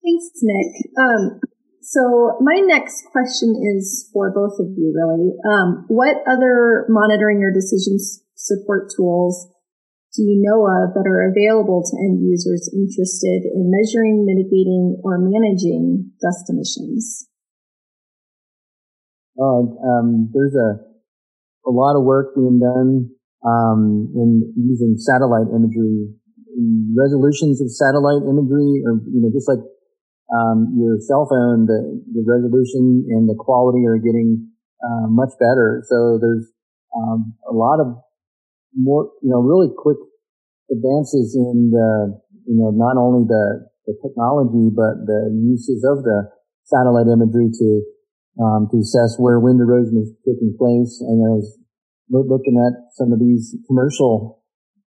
Thanks, 0.00 0.30
Nick. 0.40 0.72
Um, 0.96 1.40
so 1.86 2.34
my 2.42 2.58
next 2.66 3.06
question 3.12 3.54
is 3.54 4.10
for 4.12 4.34
both 4.34 4.58
of 4.58 4.66
you, 4.74 4.90
really. 4.90 5.30
Um, 5.46 5.86
what 5.86 6.18
other 6.26 6.84
monitoring 6.88 7.46
or 7.46 7.54
decision 7.54 7.94
support 8.34 8.90
tools 8.90 9.46
do 10.16 10.26
you 10.26 10.42
know 10.42 10.66
of 10.66 10.98
that 10.98 11.06
are 11.06 11.30
available 11.30 11.86
to 11.86 11.94
end 12.02 12.18
users 12.26 12.66
interested 12.74 13.46
in 13.46 13.70
measuring, 13.70 14.26
mitigating, 14.26 14.98
or 15.04 15.22
managing 15.22 16.10
dust 16.18 16.50
emissions? 16.50 17.28
Uh, 19.38 19.62
um, 19.78 20.30
there's 20.34 20.56
a 20.58 20.82
a 21.66 21.70
lot 21.70 21.94
of 21.94 22.02
work 22.02 22.34
being 22.34 22.58
done 22.58 23.10
um, 23.46 24.10
in 24.18 24.42
using 24.58 24.98
satellite 24.98 25.46
imagery. 25.54 26.10
Resolutions 26.96 27.60
of 27.60 27.70
satellite 27.70 28.26
imagery, 28.26 28.82
or 28.82 28.98
you 29.06 29.22
know, 29.22 29.30
just 29.30 29.46
like 29.46 29.62
um, 30.32 30.74
your 30.74 30.98
cell 30.98 31.26
phone, 31.30 31.66
the, 31.66 32.02
the 32.12 32.22
resolution 32.26 33.06
and 33.14 33.28
the 33.28 33.38
quality 33.38 33.86
are 33.86 33.98
getting 33.98 34.50
uh, 34.82 35.06
much 35.06 35.30
better. 35.38 35.82
So 35.86 36.18
there's 36.20 36.50
um, 36.96 37.34
a 37.48 37.54
lot 37.54 37.78
of 37.78 37.94
more, 38.74 39.10
you 39.22 39.30
know, 39.30 39.40
really 39.40 39.70
quick 39.70 39.98
advances 40.70 41.38
in 41.38 41.70
the, 41.70 42.18
you 42.46 42.58
know, 42.58 42.74
not 42.74 42.98
only 42.98 43.24
the, 43.26 43.70
the 43.86 43.94
technology, 44.02 44.68
but 44.74 45.06
the 45.06 45.30
uses 45.30 45.86
of 45.86 46.02
the 46.02 46.28
satellite 46.64 47.06
imagery 47.06 47.48
to, 47.54 47.68
um, 48.42 48.68
to 48.70 48.82
assess 48.82 49.16
where 49.18 49.38
wind 49.38 49.60
erosion 49.62 50.02
is 50.02 50.10
taking 50.26 50.58
place. 50.58 50.98
And 51.00 51.22
I 51.22 51.30
was 51.38 51.56
looking 52.10 52.58
at 52.58 52.74
some 52.98 53.12
of 53.12 53.20
these 53.22 53.54
commercial 53.66 54.42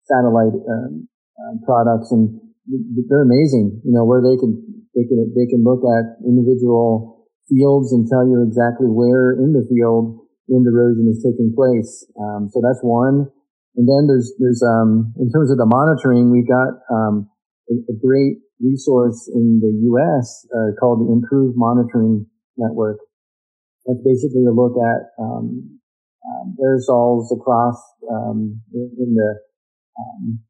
satellite, 0.09 0.57
um, 0.65 1.09
uh, 1.37 1.61
products 1.69 2.11
and 2.11 2.41
they're 2.67 3.23
amazing, 3.23 3.81
you 3.85 3.93
know, 3.93 4.05
where 4.05 4.25
they 4.25 4.41
can, 4.41 4.86
they 4.97 5.05
can, 5.05 5.21
they 5.37 5.45
can 5.47 5.61
look 5.61 5.85
at 5.85 6.17
individual 6.25 7.29
fields 7.47 7.93
and 7.93 8.09
tell 8.09 8.25
you 8.25 8.43
exactly 8.43 8.89
where 8.89 9.37
in 9.37 9.53
the 9.53 9.63
field 9.69 10.27
wind 10.49 10.67
erosion 10.67 11.07
is 11.11 11.23
taking 11.23 11.53
place. 11.55 12.07
Um, 12.19 12.49
so 12.51 12.65
that's 12.65 12.81
one. 12.81 13.29
And 13.77 13.85
then 13.85 14.09
there's, 14.09 14.33
there's, 14.41 14.63
um, 14.65 15.13
in 15.21 15.29
terms 15.31 15.53
of 15.53 15.59
the 15.59 15.69
monitoring, 15.69 16.33
we've 16.33 16.49
got, 16.49 16.81
um, 16.89 17.29
a, 17.69 17.75
a, 17.93 17.97
great 18.01 18.41
resource 18.61 19.29
in 19.35 19.61
the 19.61 19.69
U.S. 19.93 20.47
Uh, 20.49 20.73
called 20.81 21.05
the 21.05 21.13
Improved 21.13 21.59
Monitoring 21.59 22.25
Network. 22.57 22.99
That's 23.85 24.01
basically 24.01 24.49
to 24.49 24.55
look 24.55 24.75
at 24.81 25.13
um, 25.21 25.79
um, 26.25 26.57
aerosols 26.57 27.29
across 27.35 27.77
um, 28.11 28.63
in, 28.73 29.15
the 29.15 29.31
um, 29.99 30.41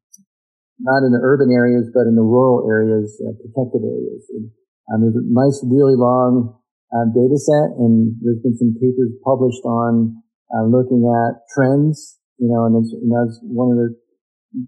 not 0.79 1.01
in 1.05 1.11
the 1.11 1.21
urban 1.23 1.49
areas, 1.49 1.89
but 1.93 2.05
in 2.05 2.15
the 2.15 2.25
rural 2.25 2.65
areas, 2.69 3.17
uh, 3.23 3.33
protected 3.41 3.81
areas. 3.81 4.23
And, 4.29 4.51
um, 4.87 4.97
there's 5.03 5.19
a 5.19 5.25
nice, 5.27 5.59
really 5.67 5.99
long 5.99 6.55
uh, 6.93 7.05
data 7.11 7.35
set, 7.35 7.75
and 7.81 8.15
there's 8.23 8.39
been 8.39 8.55
some 8.55 8.77
papers 8.79 9.11
published 9.25 9.65
on 9.65 10.23
uh, 10.53 10.63
looking 10.63 11.03
at 11.03 11.43
trends 11.51 12.17
you 12.37 12.47
know, 12.49 12.65
and, 12.69 12.77
and 12.77 13.09
that's 13.09 13.41
one 13.41 13.73
of 13.73 13.77
the 13.77 13.89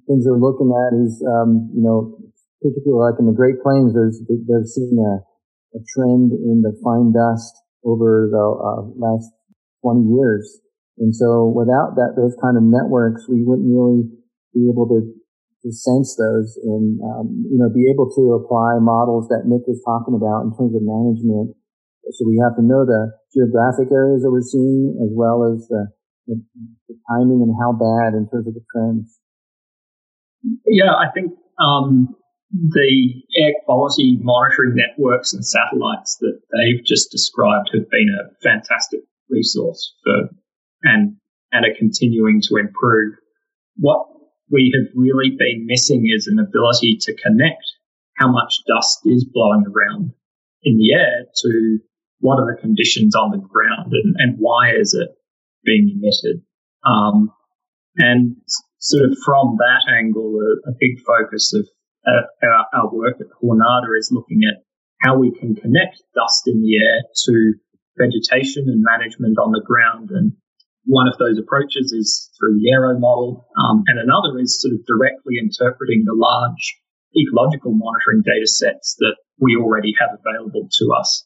things 0.09 0.25
they're 0.25 0.41
looking 0.41 0.73
at 0.73 0.91
is, 0.97 1.21
um, 1.21 1.69
you 1.73 1.81
know, 1.85 2.17
particularly 2.61 2.97
like 2.97 3.17
in 3.21 3.29
the 3.29 3.37
Great 3.37 3.61
Plains, 3.61 3.93
there's, 3.93 4.17
they're 4.25 4.65
seeing 4.65 4.97
a, 4.97 5.21
a 5.77 5.81
trend 5.93 6.33
in 6.33 6.65
the 6.65 6.73
fine 6.81 7.13
dust 7.13 7.53
over 7.85 8.27
the 8.29 8.41
uh, 8.41 8.89
last 8.97 9.29
20 9.85 10.09
years. 10.17 10.59
And 10.97 11.15
so 11.15 11.47
without 11.47 11.95
that, 11.95 12.17
those 12.17 12.35
kind 12.41 12.57
of 12.57 12.65
networks, 12.65 13.29
we 13.29 13.45
wouldn't 13.45 13.69
really 13.69 14.09
be 14.51 14.67
able 14.67 14.89
to, 14.89 15.05
to 15.63 15.69
sense 15.71 16.15
those 16.15 16.55
and, 16.63 16.99
um, 17.03 17.43
you 17.51 17.59
know, 17.59 17.67
be 17.67 17.91
able 17.91 18.07
to 18.07 18.39
apply 18.39 18.79
models 18.79 19.27
that 19.27 19.43
Nick 19.43 19.67
was 19.67 19.81
talking 19.83 20.15
about 20.15 20.47
in 20.47 20.55
terms 20.55 20.71
of 20.71 20.81
management. 20.81 21.55
So 22.15 22.25
we 22.25 22.39
have 22.41 22.55
to 22.55 22.63
know 22.63 22.87
the 22.87 23.11
geographic 23.35 23.91
areas 23.91 24.23
that 24.23 24.31
we're 24.31 24.45
seeing 24.45 24.97
as 25.03 25.11
well 25.13 25.43
as 25.45 25.67
the 25.67 25.91
the, 26.29 26.41
the 26.87 26.95
timing 27.09 27.41
and 27.41 27.53
how 27.59 27.73
bad 27.73 28.13
in 28.13 28.29
terms 28.29 28.47
of 28.47 28.53
the 28.53 28.63
trends? 28.71 29.19
Yeah, 30.65 30.93
I 30.93 31.11
think 31.11 31.33
um, 31.59 32.15
the 32.53 33.21
air 33.37 33.53
quality 33.65 34.17
monitoring 34.21 34.75
networks 34.75 35.33
and 35.33 35.43
satellites 35.43 36.17
that 36.21 36.39
they've 36.53 36.85
just 36.85 37.11
described 37.11 37.71
have 37.73 37.89
been 37.89 38.15
a 38.15 38.31
fantastic 38.41 39.01
resource 39.29 39.93
for 40.03 40.29
and 40.83 41.17
and 41.51 41.65
are 41.65 41.75
continuing 41.77 42.41
to 42.47 42.55
improve. 42.55 43.15
What 43.75 44.05
we 44.51 44.73
have 44.75 44.91
really 44.95 45.35
been 45.37 45.65
missing 45.65 46.09
is 46.13 46.27
an 46.27 46.39
ability 46.39 46.97
to 47.01 47.15
connect 47.15 47.63
how 48.17 48.31
much 48.31 48.61
dust 48.67 48.99
is 49.05 49.25
blowing 49.25 49.65
around 49.65 50.11
in 50.63 50.77
the 50.77 50.93
air 50.93 51.25
to 51.43 51.79
what 52.19 52.35
are 52.35 52.53
the 52.53 52.61
conditions 52.61 53.15
on 53.15 53.31
the 53.31 53.37
ground 53.37 53.93
and, 53.93 54.15
and 54.17 54.35
why 54.37 54.71
is 54.75 54.93
it 54.93 55.09
being 55.63 55.89
emitted. 55.95 56.43
Um, 56.85 57.31
and 57.97 58.35
sort 58.79 59.09
of 59.09 59.17
from 59.25 59.57
that 59.57 59.91
angle, 59.91 60.35
a, 60.39 60.69
a 60.69 60.73
big 60.79 60.99
focus 61.05 61.53
of 61.53 61.67
uh, 62.07 62.23
our, 62.43 62.65
our, 62.73 62.93
work 62.93 63.17
at 63.19 63.27
Jornada 63.43 63.97
is 63.97 64.11
looking 64.11 64.41
at 64.47 64.63
how 65.01 65.17
we 65.17 65.31
can 65.31 65.55
connect 65.55 66.01
dust 66.15 66.47
in 66.47 66.61
the 66.61 66.77
air 66.77 67.01
to 67.25 67.53
vegetation 67.97 68.67
and 68.67 68.83
management 68.83 69.37
on 69.37 69.51
the 69.51 69.61
ground. 69.65 70.11
And 70.11 70.33
one 70.89 71.07
of 71.07 71.21
those 71.21 71.37
approaches 71.37 71.93
is 71.93 72.33
through 72.33 72.57
the 72.57 72.73
aero 72.73 72.97
model, 72.97 73.45
um, 73.61 73.83
and 73.85 73.99
another 73.99 74.41
is 74.41 74.59
sort 74.59 74.73
of 74.73 74.81
directly 74.89 75.37
interpreting 75.37 76.01
the 76.03 76.17
large 76.17 76.81
ecological 77.13 77.71
monitoring 77.71 78.25
data 78.25 78.49
sets 78.49 78.95
that 78.97 79.15
we 79.37 79.55
already 79.55 79.93
have 80.01 80.17
available 80.17 80.67
to 80.67 80.85
us. 80.97 81.25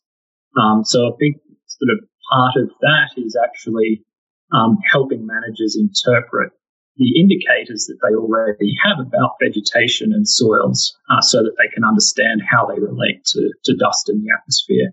Um, 0.60 0.84
so 0.84 1.08
a 1.08 1.16
big 1.18 1.40
sort 1.66 1.96
of 1.96 2.04
part 2.30 2.56
of 2.60 2.70
that 2.82 3.16
is 3.16 3.40
actually 3.40 4.04
um, 4.52 4.78
helping 4.92 5.26
managers 5.26 5.80
interpret 5.80 6.52
the 6.98 7.20
indicators 7.20 7.88
that 7.88 7.98
they 8.04 8.14
already 8.16 8.76
have 8.84 9.00
about 9.00 9.40
vegetation 9.42 10.12
and 10.14 10.28
soils 10.28 10.96
uh, 11.10 11.22
so 11.22 11.42
that 11.42 11.56
they 11.58 11.74
can 11.74 11.84
understand 11.84 12.42
how 12.46 12.68
they 12.68 12.80
relate 12.80 13.24
to, 13.26 13.50
to 13.64 13.76
dust 13.76 14.10
in 14.10 14.22
the 14.22 14.30
atmosphere. 14.38 14.92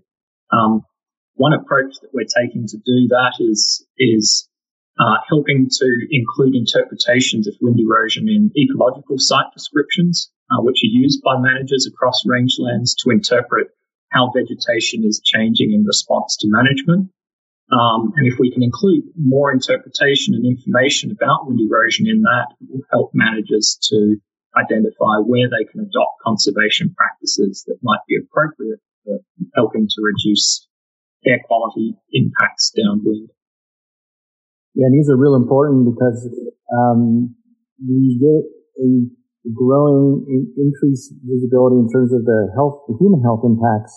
Um, 0.49 0.81
one 1.35 1.53
approach 1.53 1.93
that 2.01 2.09
we're 2.13 2.25
taking 2.25 2.67
to 2.67 2.77
do 2.77 3.07
that 3.09 3.33
is, 3.39 3.85
is 3.99 4.47
uh, 5.01 5.17
helping 5.27 5.67
to 5.67 5.87
include 6.11 6.53
interpretations 6.53 7.47
of 7.47 7.55
wind 7.59 7.79
erosion 7.79 8.29
in 8.29 8.51
ecological 8.55 9.17
site 9.17 9.49
descriptions, 9.53 10.31
uh, 10.51 10.61
which 10.61 10.83
are 10.83 10.93
used 10.93 11.23
by 11.23 11.39
managers 11.39 11.89
across 11.91 12.21
rangelands 12.27 12.93
to 12.99 13.09
interpret 13.09 13.69
how 14.11 14.31
vegetation 14.35 15.03
is 15.03 15.21
changing 15.23 15.73
in 15.73 15.85
response 15.85 16.37
to 16.37 16.47
management. 16.49 17.09
Um, 17.71 18.13
and 18.15 18.27
if 18.27 18.37
we 18.37 18.51
can 18.51 18.61
include 18.61 19.05
more 19.15 19.51
interpretation 19.51 20.35
and 20.35 20.45
information 20.45 21.09
about 21.09 21.47
wind 21.47 21.61
erosion 21.61 22.05
in 22.07 22.21
that, 22.21 22.53
it 22.59 22.67
will 22.69 22.85
help 22.91 23.11
managers 23.13 23.79
to 23.89 24.17
identify 24.55 25.23
where 25.23 25.47
they 25.49 25.63
can 25.63 25.79
adopt 25.79 26.21
conservation 26.21 26.93
practices 26.93 27.63
that 27.67 27.79
might 27.81 28.03
be 28.07 28.17
appropriate 28.21 28.79
for 29.05 29.19
helping 29.55 29.87
to 29.87 30.01
reduce 30.03 30.67
air 31.25 31.39
quality 31.47 31.95
impacts 32.13 32.71
downwind. 32.75 33.29
Yeah, 34.75 34.87
and 34.87 34.95
these 34.95 35.09
are 35.09 35.17
real 35.17 35.35
important 35.35 35.87
because 35.91 36.29
um, 36.71 37.35
we 37.81 38.17
get 38.19 38.41
a 38.79 38.87
growing 39.51 40.23
in- 40.29 40.53
increased 40.57 41.13
visibility 41.23 41.77
in 41.81 41.89
terms 41.91 42.13
of 42.13 42.23
the 42.23 42.51
health, 42.55 42.85
the 42.87 42.95
human 42.99 43.21
health 43.21 43.41
impacts 43.43 43.93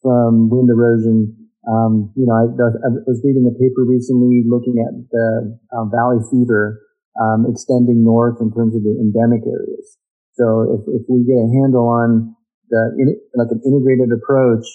from 0.00 0.48
wind 0.48 0.70
erosion 0.70 1.44
um, 1.64 2.12
you 2.12 2.28
know, 2.28 2.36
I, 2.36 2.44
I, 2.44 2.88
was 3.08 3.24
reading 3.24 3.48
a 3.48 3.54
paper 3.56 3.88
recently 3.88 4.44
looking 4.44 4.84
at 4.84 4.92
the 5.08 5.56
uh, 5.72 5.88
valley 5.88 6.20
fever 6.28 6.84
um, 7.16 7.48
extending 7.48 8.04
north 8.04 8.36
in 8.40 8.52
terms 8.52 8.76
of 8.76 8.84
the 8.84 8.92
endemic 9.00 9.48
areas. 9.48 9.96
So 10.36 10.76
if, 10.76 11.00
if 11.00 11.02
we 11.08 11.24
get 11.24 11.40
a 11.40 11.48
handle 11.48 11.88
on 11.88 12.36
the 12.68 12.82
in, 13.00 13.16
like 13.32 13.48
an 13.48 13.64
integrated 13.64 14.12
approach, 14.12 14.66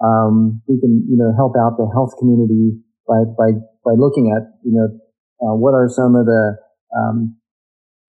um, 0.00 0.64
we 0.64 0.80
can 0.80 1.04
you 1.12 1.20
know 1.20 1.36
help 1.36 1.60
out 1.60 1.76
the 1.76 1.92
health 1.92 2.16
community 2.16 2.80
by 3.04 3.28
by 3.36 3.52
by 3.90 3.98
looking 3.98 4.30
at 4.30 4.54
you 4.62 4.70
know 4.70 4.86
uh, 5.42 5.54
what 5.58 5.74
are 5.74 5.90
some 5.90 6.14
of 6.14 6.26
the 6.30 6.54
um, 6.94 7.34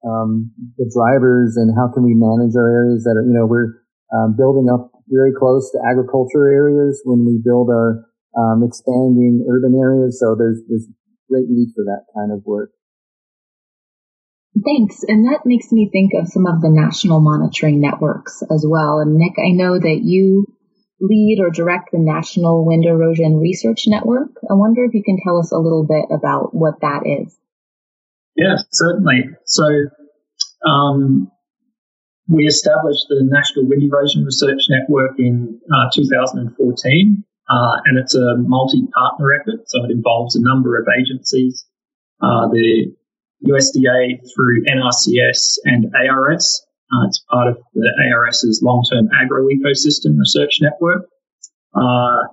um, 0.06 0.54
the 0.78 0.86
drivers 0.94 1.58
and 1.58 1.74
how 1.74 1.90
can 1.90 2.06
we 2.06 2.14
manage 2.14 2.54
our 2.54 2.70
areas 2.70 3.02
that 3.10 3.18
are 3.18 3.26
you 3.26 3.34
know 3.34 3.50
we're 3.50 3.82
um, 4.14 4.38
building 4.38 4.70
up 4.70 4.94
very 5.10 5.34
close 5.34 5.72
to 5.72 5.82
agriculture 5.82 6.46
areas 6.46 7.02
when 7.04 7.26
we 7.26 7.42
build 7.44 7.70
our 7.70 8.06
um, 8.38 8.62
expanding 8.64 9.46
urban 9.50 9.74
areas. 9.74 10.20
So 10.20 10.36
there's 10.38 10.62
there's 10.70 10.88
great 11.30 11.50
need 11.50 11.74
for 11.74 11.84
that 11.86 12.06
kind 12.14 12.32
of 12.32 12.46
work. 12.46 12.72
Thanks. 14.54 15.04
And 15.08 15.26
that 15.26 15.42
makes 15.46 15.72
me 15.72 15.90
think 15.92 16.12
of 16.14 16.28
some 16.28 16.46
of 16.46 16.62
the 16.62 16.70
national 16.70 17.22
monitoring 17.22 17.80
networks 17.80 18.44
as 18.52 18.66
well. 18.68 19.00
And 19.00 19.16
Nick, 19.16 19.40
I 19.40 19.52
know 19.56 19.80
that 19.80 20.02
you 20.04 20.46
lead 21.02 21.40
or 21.42 21.50
direct 21.50 21.92
the 21.92 22.00
National 22.00 22.66
Wind 22.66 22.86
Erosion 22.86 23.40
Research 23.40 23.86
Network. 23.88 24.30
I 24.50 24.54
wonder 24.54 24.86
if 24.86 24.94
you 24.94 25.04
can 25.04 25.18
tell 25.24 25.40
us 25.40 25.52
a 25.52 25.58
little 25.58 25.86
bit 25.86 26.06
about 26.16 26.54
what 26.54 26.80
that 26.82 27.04
is. 27.06 27.36
Yeah, 28.36 28.58
certainly. 28.72 29.30
So, 29.46 29.66
um, 30.66 31.32
we 32.30 32.46
established 32.46 33.08
the 33.10 33.22
National 33.24 33.68
Wind 33.68 33.84
Erosion 33.84 34.24
Research 34.24 34.62
Network 34.70 35.20
in 35.20 35.60
uh, 35.74 35.90
2014, 35.94 37.24
uh, 37.50 37.56
and 37.86 37.98
it's 37.98 38.16
a 38.16 38.38
multi-partner 38.38 39.34
effort. 39.34 39.68
So 39.68 39.84
it 39.84 39.92
involves 39.92 40.36
a 40.36 40.42
number 40.42 40.80
of 40.80 40.88
agencies, 40.98 41.66
uh, 42.22 42.48
the 42.48 42.96
USDA 43.46 44.22
through 44.34 44.64
NRCS 44.66 45.58
and 45.66 45.92
ARS. 45.96 46.66
Uh, 46.92 47.08
it's 47.08 47.24
part 47.30 47.48
of 47.48 47.58
the 47.74 47.90
ARS's 48.14 48.62
long-term 48.62 49.10
agro-ecosystem 49.14 50.18
research 50.20 50.60
network. 50.62 51.06
Uh, 51.74 52.28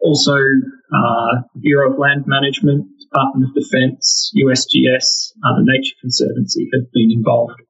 also, 0.00 0.34
uh, 0.34 1.42
Bureau 1.60 1.92
of 1.92 1.98
Land 1.98 2.24
Management, 2.26 2.86
Department 3.00 3.50
of 3.50 3.54
Defense, 3.54 4.32
USGS, 4.36 5.32
uh, 5.44 5.56
the 5.58 5.64
Nature 5.64 5.94
Conservancy 6.00 6.68
have 6.72 6.90
been 6.92 7.10
involved. 7.12 7.60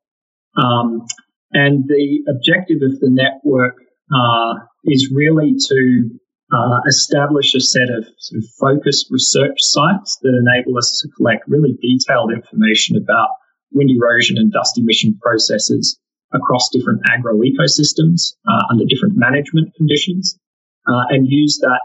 Um, 0.57 1.07
and 1.53 1.85
the 1.87 2.25
objective 2.31 2.83
of 2.83 3.01
the 3.01 3.11
network 3.11 3.77
uh, 4.15 4.55
is 4.85 5.13
really 5.15 5.57
to 5.59 6.11
uh, 6.53 6.81
establish 6.87 7.55
a 7.55 7.61
set 7.61 7.91
of 7.91 8.07
sort 8.19 8.39
of 8.39 8.45
focused 8.61 9.09
research 9.11 9.57
sites 9.59 10.19
that 10.23 10.33
enable 10.39 10.79
us 10.79 11.01
to 11.03 11.09
collect 11.17 11.49
really 11.49 11.75
detailed 11.81 12.33
information 12.33 12.97
about 12.97 13.31
wind 13.73 13.91
erosion 13.91 14.37
and 14.39 14.53
dust 14.53 14.79
emission 14.79 15.19
processes 15.21 15.99
across 16.35 16.71
different 16.73 17.03
agro 17.11 17.39
ecosystems 17.41 18.35
uh, 18.49 18.63
under 18.71 18.85
different 18.89 19.17
management 19.17 19.75
conditions, 19.77 20.39
uh, 20.87 21.05
and 21.11 21.27
use 21.29 21.59
that 21.63 21.81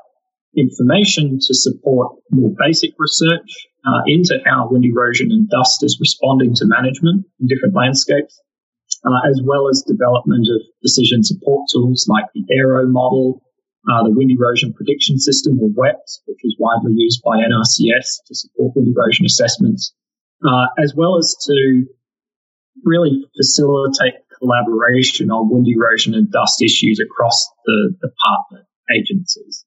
information 0.56 1.38
to 1.40 1.54
support 1.54 2.18
more 2.32 2.52
basic 2.58 2.92
research 2.98 3.68
uh, 3.86 4.02
into 4.08 4.40
how 4.46 4.68
wind 4.70 4.86
erosion 4.86 5.32
and 5.32 5.50
dust 5.50 5.84
is 5.84 5.98
responding 6.00 6.54
to 6.56 6.66
management 6.66 7.26
in 7.40 7.48
different 7.48 7.76
landscapes, 7.76 8.42
uh, 9.06 9.30
as 9.30 9.40
well 9.44 9.70
as 9.70 9.84
development 9.88 10.48
of 10.50 10.62
decision 10.82 11.24
support 11.24 11.68
tools 11.72 12.08
like 12.10 12.26
the 12.34 12.44
AERO 12.52 12.88
model, 12.88 13.42
uh, 13.90 14.04
the 14.04 14.12
wind 14.12 14.32
erosion 14.32 14.74
prediction 14.74 15.20
system, 15.20 15.60
or 15.62 15.70
WEPS, 15.70 16.22
which 16.26 16.40
is 16.44 16.56
widely 16.60 16.94
used 16.96 17.22
by 17.24 17.38
NRCS 17.38 18.26
to 18.26 18.36
support 18.36 18.76
wind 18.76 18.94
erosion 18.96 19.26
assessments, 19.26 19.94
uh, 20.46 20.68
as 20.78 20.94
well 20.96 21.18
as 21.18 21.36
to 21.48 21.86
really 22.84 23.26
facilitate 23.36 24.16
collaboration 24.40 25.32
on 25.32 25.50
wind 25.50 25.68
erosion 25.68 26.14
and 26.14 26.32
dust 26.32 26.62
issues 26.62 27.00
across 27.00 27.48
the, 27.66 27.96
the 28.02 28.10
partner 28.26 28.68
agencies. 28.96 29.66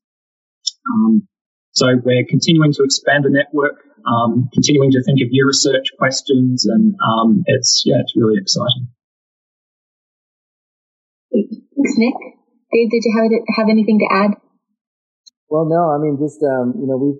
Um, 0.92 1.28
so 1.72 1.86
we're 2.02 2.26
continuing 2.28 2.72
to 2.72 2.82
expand 2.82 3.24
the 3.24 3.30
network, 3.30 3.78
um, 4.06 4.48
continuing 4.52 4.90
to 4.92 5.02
think 5.02 5.20
of 5.22 5.30
new 5.30 5.46
research 5.46 5.88
questions, 5.98 6.66
and 6.66 6.94
um, 6.98 7.42
it's 7.46 7.82
yeah, 7.86 8.00
it's 8.00 8.14
really 8.16 8.38
exciting. 8.40 8.88
Thanks, 11.32 11.94
Nick. 11.96 12.14
Dave, 12.72 12.90
did 12.90 13.02
you 13.04 13.12
have 13.16 13.30
have 13.56 13.68
anything 13.70 13.98
to 14.00 14.08
add? 14.10 14.30
Well, 15.48 15.66
no. 15.66 15.90
I 15.94 15.98
mean, 15.98 16.18
just 16.18 16.42
um, 16.42 16.74
you 16.78 16.86
know, 16.86 16.98
we 16.98 17.18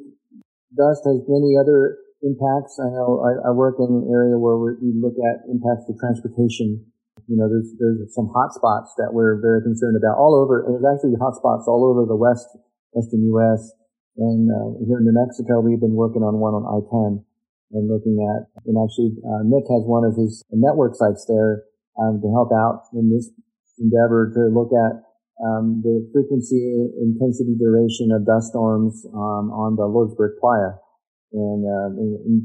dust 0.77 1.03
has 1.07 1.23
many 1.27 1.55
other 1.59 1.99
impacts. 2.23 2.79
I 2.79 2.91
know 2.91 3.23
I, 3.25 3.49
I 3.49 3.51
work 3.53 3.77
in 3.79 3.91
an 3.91 4.07
area 4.11 4.39
where 4.39 4.59
we 4.59 4.93
look 4.95 5.15
at 5.19 5.47
impacts 5.49 5.87
to 5.87 5.95
transportation. 5.99 6.87
You 7.29 7.39
know, 7.39 7.47
there's 7.47 7.71
there's 7.79 8.11
some 8.15 8.31
hot 8.35 8.51
spots 8.53 8.95
that 8.99 9.15
we're 9.15 9.39
very 9.39 9.63
concerned 9.63 9.95
about 9.95 10.19
all 10.19 10.35
over. 10.35 10.67
There's 10.67 10.83
actually 10.83 11.15
hot 11.19 11.39
spots 11.39 11.71
all 11.71 11.87
over 11.87 12.03
the 12.07 12.19
west 12.19 12.47
western 12.91 13.23
U.S. 13.39 13.71
And 14.19 14.51
uh, 14.51 14.83
here 14.87 14.99
in 14.99 15.07
New 15.07 15.15
Mexico, 15.15 15.63
we've 15.63 15.81
been 15.81 15.95
working 15.95 16.27
on 16.27 16.43
one 16.43 16.53
on 16.59 16.67
I-10 16.67 17.23
and 17.73 17.87
looking 17.87 18.19
at, 18.19 18.51
and 18.67 18.75
actually 18.75 19.15
uh, 19.23 19.47
Nick 19.47 19.71
has 19.71 19.87
one 19.87 20.03
of 20.03 20.19
his 20.19 20.43
network 20.51 20.99
sites 20.99 21.23
there 21.31 21.71
um, 21.95 22.19
to 22.19 22.29
help 22.35 22.51
out 22.51 22.91
in 22.93 23.07
this 23.07 23.31
endeavor 23.79 24.35
to 24.35 24.51
look 24.51 24.75
at 24.75 25.07
um, 25.41 25.81
the 25.81 26.05
frequency, 26.13 26.91
intensity, 27.01 27.57
duration 27.57 28.13
of 28.13 28.27
dust 28.27 28.53
storms 28.53 29.07
um, 29.15 29.49
on 29.55 29.77
the 29.77 29.87
Lordsburg 29.87 30.37
Playa. 30.37 30.77
And, 31.31 31.63
uh, 31.63 31.89
and, 31.95 32.11
and, 32.27 32.39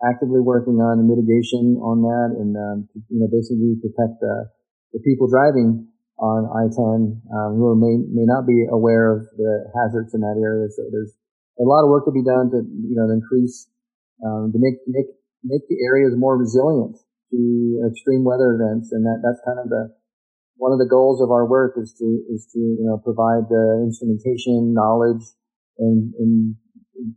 actively 0.00 0.40
working 0.40 0.80
on 0.80 0.96
mitigation 1.04 1.76
on 1.84 2.00
that 2.00 2.32
and, 2.40 2.56
um, 2.56 2.88
you 3.12 3.20
know, 3.20 3.28
basically 3.28 3.76
protect 3.84 4.16
the, 4.20 4.48
the 4.96 5.00
people 5.04 5.28
driving 5.28 5.84
on 6.16 6.48
I-10 6.48 7.20
um, 7.28 7.50
who 7.60 7.76
may, 7.76 8.00
may 8.08 8.24
not 8.24 8.48
be 8.48 8.64
aware 8.64 9.12
of 9.12 9.28
the 9.36 9.68
hazards 9.76 10.16
in 10.16 10.24
that 10.24 10.40
area. 10.40 10.72
So 10.72 10.88
there's 10.88 11.12
a 11.60 11.68
lot 11.68 11.84
of 11.84 11.92
work 11.92 12.08
to 12.08 12.16
be 12.16 12.24
done 12.24 12.48
to, 12.52 12.64
you 12.64 12.96
know, 12.96 13.08
to 13.08 13.12
increase, 13.12 13.68
um, 14.24 14.52
to 14.52 14.58
make, 14.60 14.80
make, 14.88 15.12
make 15.44 15.68
the 15.68 15.76
areas 15.84 16.16
more 16.16 16.40
resilient 16.40 16.96
to 17.28 17.40
extreme 17.92 18.24
weather 18.24 18.56
events. 18.56 18.88
And 18.92 19.04
that, 19.04 19.20
that's 19.20 19.44
kind 19.44 19.60
of 19.60 19.68
the, 19.68 19.92
one 20.56 20.72
of 20.72 20.78
the 20.78 20.88
goals 20.88 21.20
of 21.20 21.30
our 21.30 21.46
work 21.46 21.74
is 21.76 21.94
to 21.98 22.06
is 22.30 22.46
to 22.52 22.58
you 22.58 22.86
know 22.86 22.98
provide 22.98 23.50
the 23.50 23.82
instrumentation 23.82 24.72
knowledge 24.72 25.22
and 25.78 26.14
and 26.18 26.56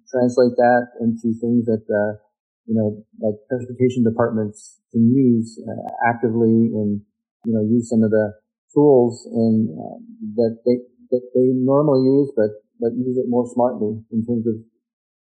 translate 0.09 0.55
that 0.57 0.87
into 1.01 1.33
things 1.39 1.65
that 1.65 1.83
uh, 1.87 2.17
you 2.65 2.75
know 2.75 3.03
like 3.19 3.35
transportation 3.49 4.03
departments 4.03 4.79
can 4.91 5.09
use 5.13 5.59
uh, 5.63 5.87
actively 6.09 6.73
and 6.73 7.01
you 7.45 7.53
know 7.53 7.63
use 7.63 7.89
some 7.89 8.03
of 8.03 8.11
the 8.11 8.33
tools 8.73 9.27
and 9.31 9.69
uh, 9.71 9.97
that 10.35 10.59
they 10.65 10.77
that 11.11 11.23
they 11.33 11.47
normally 11.53 12.03
use 12.03 12.31
but 12.35 12.51
but 12.79 12.91
use 12.93 13.17
it 13.17 13.29
more 13.29 13.47
smartly 13.53 13.97
in 14.11 14.25
terms 14.25 14.45
of 14.45 14.55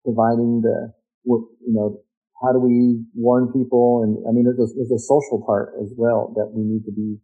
providing 0.05 0.61
the 0.63 0.93
you 1.27 1.75
know 1.75 2.01
how 2.43 2.53
do 2.53 2.59
we 2.59 3.05
warn 3.15 3.53
people 3.53 4.03
and 4.03 4.17
I 4.27 4.33
mean 4.33 4.45
there's 4.45 4.61
a, 4.61 4.69
there's 4.75 4.93
a 4.93 5.03
social 5.03 5.45
part 5.45 5.75
as 5.83 5.93
well 5.97 6.33
that 6.37 6.53
we 6.53 6.65
need 6.65 6.85
to 6.85 6.93
be 6.93 7.21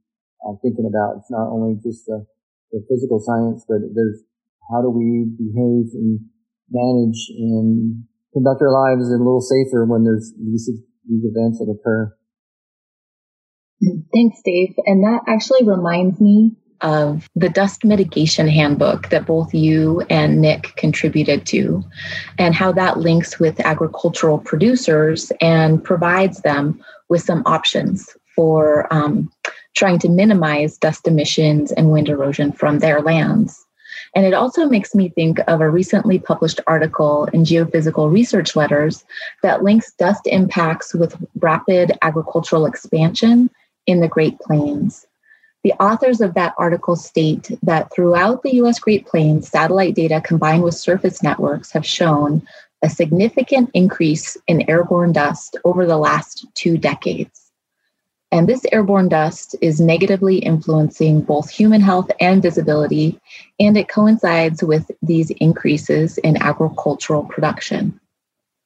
I'm 0.47 0.59
thinking 0.63 0.87
about. 0.87 1.19
It's 1.19 1.31
not 1.31 1.51
only 1.51 1.75
just 1.83 2.07
the, 2.07 2.27
the 2.71 2.85
physical 2.89 3.19
science, 3.19 3.65
but 3.67 3.83
there's 3.95 4.23
how 4.71 4.83
do 4.83 4.91
we 4.91 5.27
behave 5.35 5.95
and 5.95 6.21
manage 6.71 7.31
and 7.37 8.05
conduct 8.33 8.61
our 8.63 8.73
lives 8.73 9.09
a 9.09 9.17
little 9.17 9.41
safer 9.41 9.85
when 9.87 10.05
there's 10.05 10.33
these, 10.39 10.71
these 11.09 11.25
events 11.25 11.59
that 11.59 11.73
occur. 11.73 12.15
Thanks, 14.15 14.41
Dave. 14.45 14.75
And 14.87 15.05
that 15.05 15.23
actually 15.27 15.65
reminds 15.65 16.21
me 16.21 16.57
of 16.83 17.29
the 17.35 17.49
dust 17.49 17.85
mitigation 17.85 18.49
handbook 18.49 19.09
that 19.09 19.27
both 19.27 19.55
you 19.55 20.03
and 20.11 20.41
Nick 20.41 20.77
contributed 20.77 21.47
to, 21.47 21.83
and 22.39 22.55
how 22.55 22.73
that 22.73 22.99
links 22.99 23.39
with 23.39 23.61
agricultural 23.61 24.39
producers 24.39 25.33
and 25.41 25.83
provides 25.83 26.43
them 26.43 26.83
with 27.09 27.23
some 27.23 27.43
options 27.47 28.09
for 28.35 28.93
um, 28.93 29.31
trying 29.75 29.99
to 30.01 30.09
minimize 30.09 30.77
dust 30.77 31.07
emissions 31.07 31.73
and 31.73 31.91
wind 31.91 32.09
erosion 32.09 32.53
from 32.53 32.79
their 32.79 33.01
lands. 33.01 33.66
And 34.17 34.25
it 34.25 34.33
also 34.33 34.67
makes 34.67 34.95
me 34.95 35.11
think 35.11 35.41
of 35.47 35.61
a 35.61 35.69
recently 35.69 36.19
published 36.19 36.59
article 36.67 37.27
in 37.35 37.45
Geophysical 37.45 38.11
Research 38.11 38.57
Letters 38.57 39.05
that 39.43 39.63
links 39.63 39.93
dust 39.93 40.27
impacts 40.27 40.95
with 40.95 41.23
rapid 41.41 41.93
agricultural 42.01 42.65
expansion 42.65 43.51
in 43.87 44.01
the 44.01 44.09
Great 44.09 44.39
Plains. 44.41 45.07
The 45.65 45.75
authors 45.75 46.23
of 46.23 46.33
that 46.33 46.55
article 46.57 46.97
state 46.97 47.51
that 47.63 47.93
throughout 47.93 48.43
the 48.43 48.55
US 48.63 48.79
Great 48.79 49.07
Plains, 49.07 49.51
satellite 49.51 49.95
data 49.95 50.23
combined 50.25 50.63
with 50.63 50.75
surface 50.75 51.23
networks 51.23 51.71
have 51.73 51.85
shown 51.85 52.41
a 52.83 52.89
significant 52.89 53.69
increase 53.75 54.39
in 54.47 54.69
airborne 54.71 55.13
dust 55.13 55.59
over 55.63 55.85
the 55.85 55.99
last 55.99 56.47
two 56.55 56.79
decades. 56.79 57.46
And 58.33 58.49
this 58.49 58.65
airborne 58.73 59.09
dust 59.09 59.55
is 59.61 59.81
negatively 59.81 60.39
influencing 60.39 61.21
both 61.21 61.49
human 61.49 61.81
health 61.81 62.11
and 62.21 62.43
visibility, 62.43 63.21
and 63.61 63.77
it 63.77 63.89
coincides 63.89 64.63
with 64.63 64.91
these 65.01 65.31
increases 65.31 66.19
in 66.19 66.37
agricultural 66.43 67.25
production. 67.25 67.99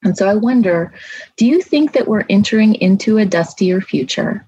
And 0.03 0.17
so 0.17 0.27
I 0.27 0.33
wonder 0.33 0.91
do 1.37 1.45
you 1.45 1.61
think 1.61 1.93
that 1.93 2.07
we're 2.07 2.25
entering 2.29 2.75
into 2.75 3.17
a 3.17 3.25
dustier 3.25 3.81
future? 3.81 4.45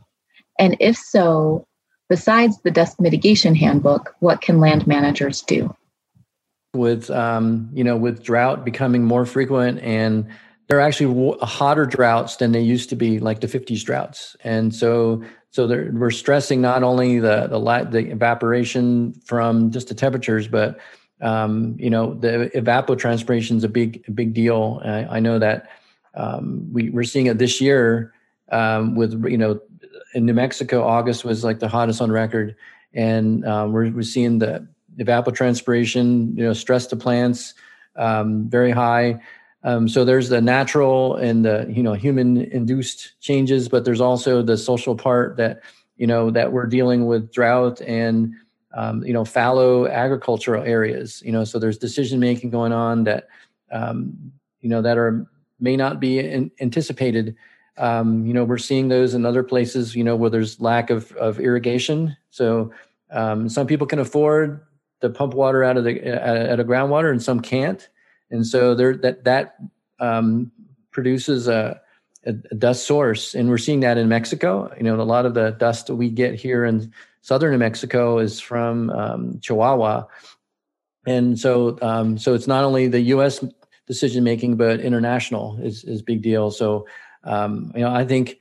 And 0.60 0.78
if 0.80 0.98
so, 0.98 1.68
besides 2.10 2.60
the 2.62 2.72
dust 2.72 3.00
mitigation 3.00 3.56
handbook, 3.56 4.16
what 4.20 4.42
can 4.42 4.60
land 4.60 4.88
managers 4.88 5.42
do? 5.42 5.76
With 6.74 7.12
um, 7.12 7.70
you 7.72 7.84
know, 7.84 7.98
with 7.98 8.24
drought 8.24 8.66
becoming 8.66 9.04
more 9.04 9.28
frequent 9.28 9.80
and 9.82 10.28
they're 10.68 10.80
actually 10.80 11.38
hotter 11.42 11.86
droughts 11.86 12.38
than 12.38 12.52
they 12.52 12.62
used 12.62 12.90
to 12.90 12.96
be, 12.96 13.20
like 13.20 13.42
the 13.42 13.48
50s 13.48 13.84
droughts. 13.84 14.36
And 14.44 14.74
so, 14.74 15.24
so 15.52 15.68
we're 15.68 16.12
stressing 16.12 16.62
not 16.62 16.84
only 16.84 17.20
the 17.20 17.48
the, 17.48 17.88
the 17.92 18.12
evaporation 18.12 19.14
from 19.26 19.72
just 19.72 19.88
the 19.90 19.94
temperatures, 19.96 20.48
but 20.48 20.80
um, 21.22 21.76
you 21.78 21.90
know 21.90 22.16
the 22.16 22.50
evapotranspiration 22.56 23.58
is 23.58 23.64
a 23.64 23.70
big 23.70 24.04
big 24.16 24.34
deal. 24.34 24.82
I 24.84 25.20
know 25.20 25.38
that 25.40 25.70
um, 26.16 26.68
we 26.74 26.90
we're 26.90 27.04
seeing 27.04 27.28
it 27.28 27.38
this 27.38 27.62
year 27.62 28.14
um, 28.52 28.96
with 28.96 29.24
you 29.26 29.38
know 29.38 29.60
in 30.14 30.26
New 30.26 30.34
Mexico, 30.34 30.84
August 30.84 31.24
was 31.24 31.44
like 31.44 31.60
the 31.60 31.68
hottest 31.68 32.02
on 32.02 32.12
record, 32.12 32.56
and 32.94 33.46
um, 33.46 33.74
we're 33.74 33.92
we're 33.92 34.02
seeing 34.02 34.40
the 34.40 34.68
evapotranspiration, 34.98 36.38
you 36.38 36.44
know, 36.44 36.54
stress 36.54 36.88
to 36.88 36.96
plants 36.96 37.54
um, 37.96 38.50
very 38.50 38.72
high. 38.72 39.20
Um, 39.64 39.88
so 39.88 40.04
there's 40.04 40.30
the 40.30 40.42
natural 40.42 41.16
and 41.16 41.46
the 41.46 41.66
you 41.70 41.82
know 41.82 41.94
human 41.94 42.38
induced 42.38 43.20
changes, 43.22 43.70
but 43.70 43.86
there's 43.86 44.02
also 44.02 44.42
the 44.42 44.58
social 44.58 44.96
part 44.96 45.38
that 45.38 45.62
you 45.96 46.06
know 46.06 46.32
that 46.32 46.52
we're 46.52 46.66
dealing 46.66 47.06
with 47.06 47.32
drought 47.32 47.82
and 47.82 48.34
um, 48.74 49.04
you 49.04 49.14
know 49.14 49.24
fallow 49.24 49.88
agricultural 49.88 50.64
areas. 50.64 51.22
You 51.26 51.32
know, 51.32 51.46
so 51.46 51.60
there's 51.60 51.78
decision 51.78 52.20
making 52.20 52.50
going 52.50 52.74
on 52.74 53.06
that 53.06 53.28
um, 53.72 54.34
you 54.62 54.70
know 54.70 54.82
that 54.82 54.98
are 54.98 55.26
may 55.60 55.78
not 55.78 56.00
be 56.00 56.20
in, 56.20 56.52
anticipated. 56.60 57.36
Um, 57.78 58.26
you 58.26 58.34
know, 58.34 58.44
we're 58.44 58.60
seeing 58.60 58.90
those 58.90 59.14
in 59.14 59.26
other 59.26 59.44
places. 59.44 59.96
You 59.96 60.04
know, 60.04 60.16
where 60.18 60.30
there's 60.30 60.60
lack 60.60 60.90
of 60.90 61.14
of 61.14 61.40
irrigation. 61.40 62.18
So 62.32 62.74
um, 63.12 63.48
some 63.48 63.66
people 63.66 63.88
can 63.88 64.00
afford 64.00 64.60
to 65.00 65.10
pump 65.10 65.36
water 65.36 65.64
out 65.64 65.78
of 65.78 65.86
the 65.86 66.52
out 66.52 66.60
of 66.60 66.68
groundwater, 66.68 67.12
and 67.12 67.24
some 67.24 67.40
can't 67.40 67.88
and 68.34 68.46
so 68.46 68.74
there 68.74 68.98
that 68.98 69.24
that 69.24 69.56
um, 70.00 70.52
produces 70.92 71.48
a, 71.48 71.80
a, 72.26 72.34
dust 72.34 72.86
source, 72.86 73.36
and 73.36 73.48
we're 73.48 73.60
seeing 73.60 73.82
that 73.82 73.98
in 73.98 74.10
Mexico. 74.10 74.74
You 74.76 74.84
know, 74.84 75.00
a 75.00 75.04
lot 75.04 75.26
of 75.26 75.36
the 75.36 75.52
dust 75.52 75.88
that 75.88 75.96
we 75.96 76.10
get 76.10 76.34
here 76.34 76.66
in 76.66 76.92
southern 77.22 77.52
New 77.52 77.60
Mexico 77.60 78.18
is 78.18 78.40
from 78.40 78.90
um, 78.90 79.40
Chihuahua, 79.40 80.06
and 81.06 81.40
so 81.40 81.78
um, 81.82 82.18
so 82.18 82.34
it's 82.34 82.48
not 82.48 82.64
only 82.64 82.88
the 82.88 83.02
U.S. 83.02 83.46
decision 83.86 84.24
making, 84.24 84.58
but 84.58 84.80
international 84.80 85.60
is 85.62 85.84
is 85.84 86.02
big 86.02 86.24
deal. 86.24 86.50
So 86.50 86.88
um, 87.24 87.72
you 87.76 87.82
know, 87.82 87.94
I 87.94 88.04
think 88.04 88.40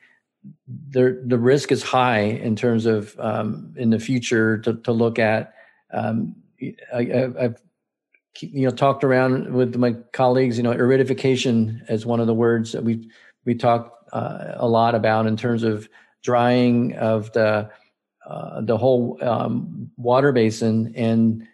the 0.89 1.23
the 1.27 1.39
risk 1.39 1.71
is 1.71 1.83
high 1.83 2.23
in 2.23 2.57
terms 2.57 2.87
of 2.87 3.15
um, 3.21 3.75
in 3.77 3.91
the 3.91 3.99
future 3.99 4.59
to, 4.59 4.75
to 4.75 4.93
look 4.93 5.19
at. 5.19 5.53
Um, 5.93 6.37
I, 6.95 7.05
have 7.05 7.61
you 8.41 8.65
know 8.65 8.71
talked 8.71 9.05
around 9.05 9.53
with 9.53 9.77
my 9.77 9.93
colleagues 10.13 10.57
you 10.57 10.63
know 10.63 10.73
aridification 10.73 11.81
as 11.89 12.07
one 12.07 12.21
of 12.21 12.27
the 12.27 12.35
words 12.35 12.73
that 12.73 12.83
we 12.83 13.09
we 13.45 13.55
talk 13.55 13.99
uh, 14.13 14.53
a 14.57 14.69
lot 14.69 14.95
about 14.95 15.27
in 15.27 15.37
terms 15.37 15.63
of 15.63 15.89
drying 16.23 16.95
of 16.95 17.33
the 17.33 17.69
uh, 18.27 18.61
the 18.63 18.77
whole 18.77 19.19
um, 19.23 19.91
water 19.97 20.33
basin 20.33 20.93
and 20.97 21.47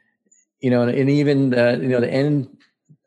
you 0.60 0.70
know 0.70 0.82
and 0.82 1.10
even 1.10 1.50
the 1.50 1.78
you 1.80 1.88
know 1.88 2.00
the 2.00 2.12
end 2.12 2.48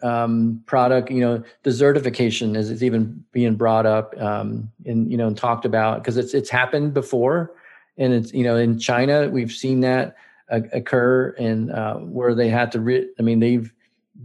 um, 0.03 0.63
product 0.65 1.12
you 1.12 1.19
know 1.19 1.43
desertification 1.63 2.57
is, 2.57 2.71
is 2.71 2.84
even 2.84 3.23
being 3.31 3.55
brought 3.55 3.86
up 3.86 4.19
um, 4.19 4.71
and 4.86 5.12
you 5.12 5.17
know 5.17 5.27
and 5.27 5.38
talked 5.38 5.65
about 5.65 5.99
because 5.99 6.17
it's 6.17 6.34
it's 6.34 6.49
happened 6.49 6.93
before 6.93 7.51
and 7.97 8.13
it's 8.13 8.34
you 8.34 8.43
know 8.43 8.55
in 8.55 8.79
China 8.79 9.29
we've 9.29 9.51
seen 9.51 9.81
that 9.81 10.15
occur 10.52 11.36
and 11.40 11.72
uh, 11.72 11.96
where 11.96 12.36
they 12.36 12.50
had 12.50 12.72
to 12.72 12.80
re- 12.80 13.10
i 13.20 13.22
mean 13.22 13.40
they've 13.40 13.74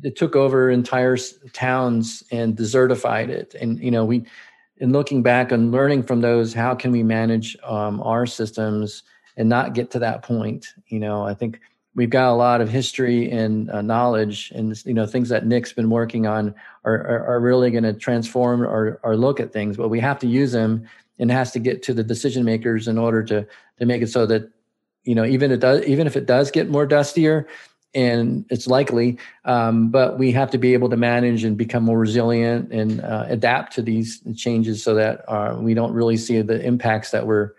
it 0.03 0.17
took 0.17 0.37
over 0.37 0.71
entire 0.71 1.17
towns 1.53 2.23
and 2.31 2.57
desertified 2.57 3.29
it. 3.29 3.55
And 3.61 3.79
you 3.79 3.91
know 3.91 4.05
we 4.05 4.25
in 4.79 4.93
looking 4.93 5.23
back 5.23 5.53
and 5.53 5.73
learning 5.73 6.03
from 6.03 6.21
those 6.21 6.53
how 6.53 6.75
can 6.75 6.93
we 6.93 7.03
manage 7.03 7.57
um, 7.65 8.01
our 8.03 8.27
systems 8.27 9.03
and 9.37 9.49
not 9.49 9.75
get 9.75 9.91
to 9.93 9.99
that 10.01 10.23
point? 10.23 10.67
You 10.89 11.01
know 11.01 11.25
i 11.25 11.35
think 11.35 11.61
we've 11.95 12.11
got 12.11 12.31
a 12.31 12.35
lot 12.35 12.61
of 12.61 12.69
history 12.69 13.31
and 13.31 13.71
uh, 13.71 13.81
knowledge 13.81 14.53
and 14.55 14.77
you 14.85 14.95
know 14.95 15.07
things 15.07 15.29
that 15.31 15.47
nick's 15.47 15.73
been 15.73 15.91
working 15.91 16.27
on 16.27 16.55
are, 16.85 16.95
are, 16.95 17.27
are 17.27 17.41
really 17.41 17.71
going 17.71 17.85
to 17.85 17.95
transform 17.95 18.63
or, 18.63 19.01
or 19.03 19.17
look 19.17 19.41
at 19.41 19.53
things 19.53 19.77
but 19.77 19.89
we 19.89 19.99
have 19.99 20.19
to 20.19 20.27
use 20.27 20.53
them 20.53 20.87
and 21.19 21.31
has 21.31 21.53
to 21.53 21.59
get 21.59 21.83
to 21.83 21.95
the 21.95 22.05
decision 22.05 22.45
makers 22.45 22.87
in 22.87 22.99
order 22.99 23.23
to 23.23 23.47
to 23.79 23.87
make 23.87 24.03
it 24.03 24.09
so 24.09 24.27
that 24.27 24.51
you 25.07 25.15
know 25.15 25.25
even 25.25 25.51
it 25.51 25.61
does 25.61 25.83
even 25.85 26.07
if 26.07 26.17
it 26.17 26.27
does 26.27 26.51
get 26.51 26.69
more 26.69 26.85
dustier 26.85 27.47
and 27.95 28.45
it's 28.51 28.67
likely 28.67 29.17
um, 29.47 29.91
but 29.91 30.19
we 30.19 30.33
have 30.33 30.51
to 30.51 30.59
be 30.59 30.75
able 30.75 30.91
to 30.91 30.97
manage 30.97 31.45
and 31.45 31.57
become 31.57 31.83
more 31.83 31.99
resilient 31.99 32.71
and 32.73 33.01
uh, 33.01 33.25
adapt 33.29 33.73
to 33.73 33.81
these 33.81 34.21
changes 34.37 34.83
so 34.83 34.95
that 34.95 35.25
uh, 35.29 35.57
we 35.59 35.73
don't 35.73 35.95
really 35.95 36.17
see 36.17 36.43
the 36.43 36.61
impacts 36.63 37.13
that 37.13 37.27
we're 37.27 37.53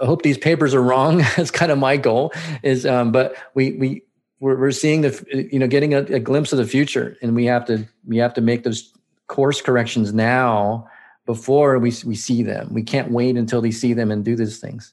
i 0.00 0.06
hope 0.06 0.22
these 0.22 0.38
papers 0.38 0.74
are 0.74 0.82
wrong. 0.82 1.18
That's 1.36 1.50
kind 1.50 1.70
of 1.70 1.78
my 1.78 1.96
goal 1.96 2.32
is 2.62 2.84
um, 2.84 3.12
but 3.12 3.36
we 3.54 3.72
we 3.72 4.02
we're, 4.40 4.58
we're, 4.58 4.72
seeing 4.72 5.02
the 5.02 5.48
you 5.52 5.58
know 5.58 5.68
getting 5.68 5.94
a, 5.94 5.98
a 5.98 6.18
glimpse 6.18 6.52
of 6.52 6.58
the 6.58 6.66
future 6.66 7.16
and 7.22 7.36
we 7.36 7.44
have 7.44 7.64
to 7.66 7.86
we 8.06 8.16
have 8.16 8.34
to 8.34 8.40
make 8.40 8.64
those 8.64 8.92
course 9.28 9.62
corrections 9.62 10.12
now 10.12 10.88
before 11.24 11.78
we, 11.78 11.92
we 12.04 12.16
see 12.16 12.42
them. 12.42 12.68
We 12.74 12.82
can't 12.82 13.12
wait 13.12 13.36
until 13.36 13.62
we 13.62 13.70
see 13.70 13.94
them 13.94 14.10
and 14.10 14.24
do 14.24 14.34
these 14.34 14.58
things 14.58 14.92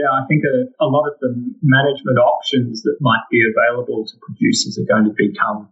yeah, 0.00 0.08
I 0.16 0.24
think 0.26 0.42
a, 0.48 0.84
a, 0.84 0.88
lot 0.88 1.04
of 1.08 1.20
the 1.20 1.36
management 1.60 2.18
options 2.18 2.82
that 2.82 2.96
might 3.00 3.24
be 3.30 3.40
available 3.44 4.06
to 4.06 4.14
producers 4.24 4.80
are 4.80 4.88
going 4.88 5.04
to 5.04 5.14
become 5.16 5.68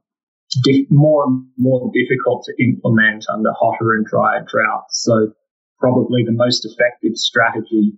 more 0.91 1.25
and 1.25 1.47
more 1.57 1.91
difficult 1.93 2.45
to 2.45 2.53
implement 2.63 3.25
under 3.33 3.51
hotter 3.53 3.95
and 3.95 4.05
drier 4.07 4.45
droughts. 4.45 5.03
So 5.03 5.33
probably 5.79 6.25
the 6.25 6.33
most 6.33 6.65
effective 6.65 7.17
strategy, 7.17 7.93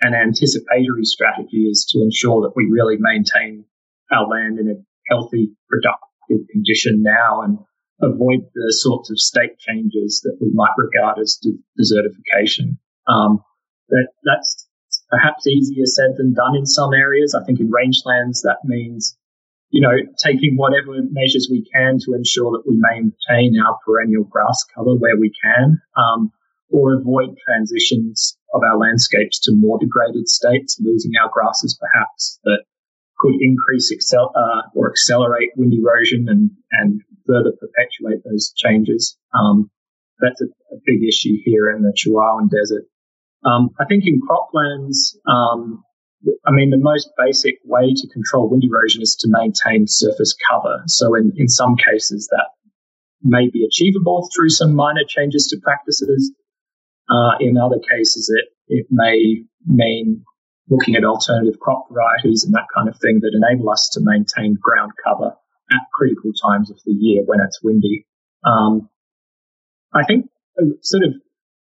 an 0.00 0.14
anticipatory 0.14 1.04
strategy 1.04 1.68
is 1.70 1.86
to 1.92 2.02
ensure 2.02 2.42
that 2.42 2.54
we 2.56 2.68
really 2.70 2.96
maintain 2.98 3.64
our 4.10 4.26
land 4.26 4.58
in 4.58 4.68
a 4.70 4.78
healthy, 5.10 5.54
productive 5.68 6.48
condition 6.50 7.02
now 7.02 7.42
and 7.42 7.58
avoid 8.00 8.46
the 8.54 8.72
sorts 8.72 9.10
of 9.10 9.18
state 9.18 9.58
changes 9.58 10.20
that 10.24 10.38
we 10.40 10.50
might 10.54 10.74
regard 10.76 11.18
as 11.18 11.38
desertification. 11.78 12.78
Um, 13.06 13.42
that, 13.88 14.08
that's 14.24 14.67
perhaps 15.10 15.46
easier 15.46 15.86
said 15.86 16.16
than 16.16 16.34
done 16.34 16.56
in 16.56 16.66
some 16.66 16.92
areas. 16.92 17.34
I 17.34 17.44
think 17.44 17.60
in 17.60 17.70
rangelands 17.70 18.42
that 18.42 18.58
means, 18.64 19.16
you 19.70 19.80
know, 19.80 19.96
taking 20.18 20.56
whatever 20.56 20.92
measures 21.10 21.48
we 21.50 21.68
can 21.72 21.98
to 22.04 22.14
ensure 22.14 22.52
that 22.52 22.68
we 22.68 22.76
maintain 22.78 23.60
our 23.60 23.78
perennial 23.84 24.24
grass 24.24 24.64
cover 24.74 24.94
where 24.94 25.16
we 25.16 25.32
can, 25.42 25.80
um, 25.96 26.32
or 26.70 26.94
avoid 26.94 27.36
transitions 27.46 28.36
of 28.54 28.62
our 28.62 28.78
landscapes 28.78 29.40
to 29.40 29.52
more 29.54 29.78
degraded 29.78 30.28
states, 30.28 30.78
losing 30.80 31.12
our 31.22 31.30
grasses 31.32 31.78
perhaps 31.80 32.38
that 32.44 32.64
could 33.18 33.34
increase 33.40 33.90
excel, 33.90 34.32
uh, 34.34 34.68
or 34.74 34.90
accelerate 34.90 35.50
wind 35.56 35.74
erosion 35.74 36.28
and, 36.28 36.50
and 36.70 37.02
further 37.26 37.52
perpetuate 37.52 38.22
those 38.24 38.52
changes. 38.56 39.16
Um, 39.34 39.70
that's 40.20 40.40
a, 40.40 40.46
a, 40.74 40.78
big 40.84 41.02
issue 41.06 41.36
here 41.44 41.70
in 41.70 41.82
the 41.82 41.92
Chihuahuan 41.92 42.50
Desert. 42.50 42.84
Um, 43.44 43.70
I 43.80 43.84
think 43.84 44.04
in 44.06 44.20
croplands, 44.20 45.16
um, 45.26 45.84
I 46.46 46.50
mean, 46.50 46.70
the 46.70 46.78
most 46.78 47.10
basic 47.16 47.58
way 47.64 47.94
to 47.94 48.08
control 48.08 48.50
wind 48.50 48.64
erosion 48.64 49.02
is 49.02 49.16
to 49.20 49.28
maintain 49.30 49.86
surface 49.86 50.34
cover. 50.50 50.82
So 50.86 51.14
in, 51.14 51.32
in 51.36 51.48
some 51.48 51.76
cases 51.76 52.28
that 52.30 52.48
may 53.22 53.48
be 53.48 53.64
achievable 53.64 54.28
through 54.34 54.50
some 54.50 54.74
minor 54.74 55.02
changes 55.06 55.46
to 55.48 55.60
practices. 55.62 56.32
Uh, 57.10 57.32
in 57.40 57.56
other 57.56 57.78
cases, 57.90 58.32
it, 58.34 58.48
it 58.68 58.86
may 58.90 59.44
mean 59.66 60.24
looking 60.68 60.94
at 60.96 61.04
alternative 61.04 61.58
crop 61.58 61.86
varieties 61.90 62.44
and 62.44 62.54
that 62.54 62.66
kind 62.74 62.88
of 62.88 62.98
thing 63.00 63.20
that 63.22 63.32
enable 63.34 63.70
us 63.70 63.88
to 63.92 64.00
maintain 64.02 64.56
ground 64.60 64.92
cover 65.02 65.34
at 65.70 65.80
critical 65.94 66.30
times 66.32 66.70
of 66.70 66.78
the 66.84 66.92
year 66.92 67.22
when 67.24 67.40
it's 67.40 67.62
windy. 67.62 68.06
Um, 68.44 68.88
I 69.94 70.04
think 70.04 70.26
uh, 70.60 70.66
sort 70.82 71.04
of 71.04 71.14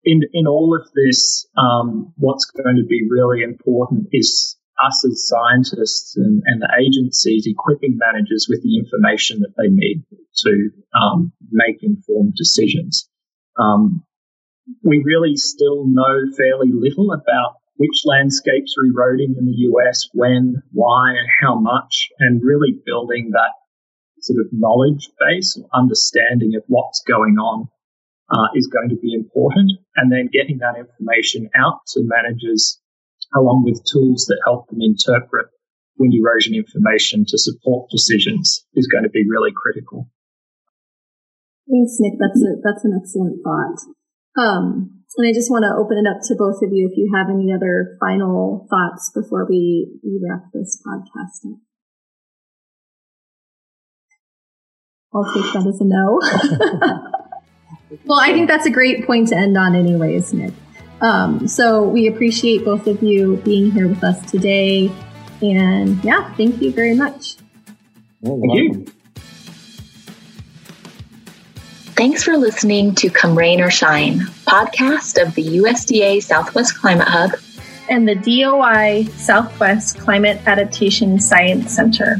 in 0.06 0.22
in 0.32 0.46
all 0.46 0.78
of 0.80 0.88
this, 0.94 1.46
um, 1.58 2.14
what's 2.16 2.46
going 2.46 2.76
to 2.76 2.86
be 2.86 3.06
really 3.10 3.42
important 3.42 4.06
is 4.12 4.56
us 4.82 5.04
as 5.04 5.26
scientists 5.26 6.16
and, 6.16 6.42
and, 6.44 6.60
the 6.60 6.68
agencies 6.78 7.46
equipping 7.46 7.96
managers 7.96 8.46
with 8.48 8.62
the 8.62 8.76
information 8.78 9.40
that 9.40 9.54
they 9.56 9.68
need 9.68 10.04
to 10.36 10.70
um, 10.94 11.32
make 11.50 11.82
informed 11.82 12.34
decisions. 12.36 13.08
Um, 13.58 14.04
we 14.82 15.02
really 15.02 15.36
still 15.36 15.86
know 15.86 16.30
fairly 16.36 16.72
little 16.72 17.12
about 17.12 17.56
which 17.76 18.02
landscapes 18.04 18.74
are 18.78 18.86
eroding 18.86 19.34
in 19.38 19.46
the 19.46 19.68
US, 19.72 20.08
when, 20.12 20.62
why, 20.72 21.10
and 21.10 21.28
how 21.40 21.58
much, 21.58 22.08
and 22.18 22.42
really 22.44 22.78
building 22.84 23.30
that 23.32 23.52
sort 24.20 24.40
of 24.44 24.52
knowledge 24.52 25.08
base 25.18 25.58
or 25.58 25.68
understanding 25.72 26.54
of 26.54 26.64
what's 26.66 27.02
going 27.02 27.38
on 27.38 27.68
uh, 28.30 28.48
is 28.54 28.66
going 28.66 28.88
to 28.90 28.96
be 28.96 29.14
important. 29.14 29.72
And 29.96 30.10
then 30.10 30.28
getting 30.32 30.58
that 30.58 30.76
information 30.78 31.48
out 31.54 31.80
to 31.94 32.00
managers 32.02 32.80
along 33.34 33.64
with 33.64 33.82
tools 33.84 34.26
that 34.26 34.40
help 34.44 34.68
them 34.68 34.78
interpret 34.80 35.46
wind 35.98 36.14
erosion 36.14 36.54
information 36.54 37.24
to 37.26 37.38
support 37.38 37.90
decisions 37.90 38.64
is 38.74 38.86
going 38.86 39.04
to 39.04 39.10
be 39.10 39.24
really 39.28 39.52
critical. 39.54 40.08
Thanks, 41.68 41.96
Nick. 41.98 42.14
That's 42.20 42.40
a, 42.42 42.50
that's 42.62 42.84
an 42.84 43.00
excellent 43.00 43.42
thought. 43.42 43.80
Um, 44.38 45.02
and 45.16 45.26
I 45.26 45.32
just 45.32 45.50
want 45.50 45.64
to 45.64 45.74
open 45.74 45.96
it 45.96 46.06
up 46.06 46.20
to 46.28 46.36
both 46.36 46.60
of 46.62 46.70
you 46.70 46.88
if 46.90 46.96
you 46.96 47.10
have 47.16 47.32
any 47.32 47.52
other 47.52 47.96
final 47.98 48.66
thoughts 48.68 49.10
before 49.14 49.46
we, 49.48 49.98
we 50.04 50.20
wrap 50.22 50.52
this 50.52 50.80
podcast 50.84 51.50
up. 51.50 51.58
I'll 55.14 55.24
take 55.32 55.52
that 55.54 55.66
as 55.66 55.80
a 55.80 55.86
no. 55.88 56.20
Well, 58.04 58.20
I 58.20 58.32
think 58.32 58.48
that's 58.48 58.66
a 58.66 58.70
great 58.70 59.06
point 59.06 59.28
to 59.28 59.36
end 59.36 59.56
on, 59.56 59.74
anyways, 59.74 60.32
Nick. 60.32 60.52
Um, 61.00 61.46
so 61.46 61.82
we 61.82 62.06
appreciate 62.06 62.64
both 62.64 62.86
of 62.86 63.02
you 63.02 63.36
being 63.44 63.70
here 63.70 63.88
with 63.88 64.02
us 64.02 64.30
today. 64.30 64.90
And 65.42 66.02
yeah, 66.02 66.32
thank 66.34 66.60
you 66.60 66.72
very 66.72 66.94
much. 66.94 67.36
Thank 68.24 68.54
you. 68.54 68.86
Thanks 71.96 72.22
for 72.22 72.36
listening 72.36 72.94
to 72.96 73.08
Come 73.08 73.36
Rain 73.36 73.60
or 73.60 73.70
Shine, 73.70 74.20
podcast 74.46 75.22
of 75.22 75.34
the 75.34 75.42
USDA 75.42 76.22
Southwest 76.22 76.78
Climate 76.78 77.08
Hub 77.08 77.30
and 77.88 78.06
the 78.06 78.14
DOI 78.14 79.04
Southwest 79.16 79.98
Climate 79.98 80.40
Adaptation 80.46 81.18
Science 81.18 81.74
Center. 81.74 82.16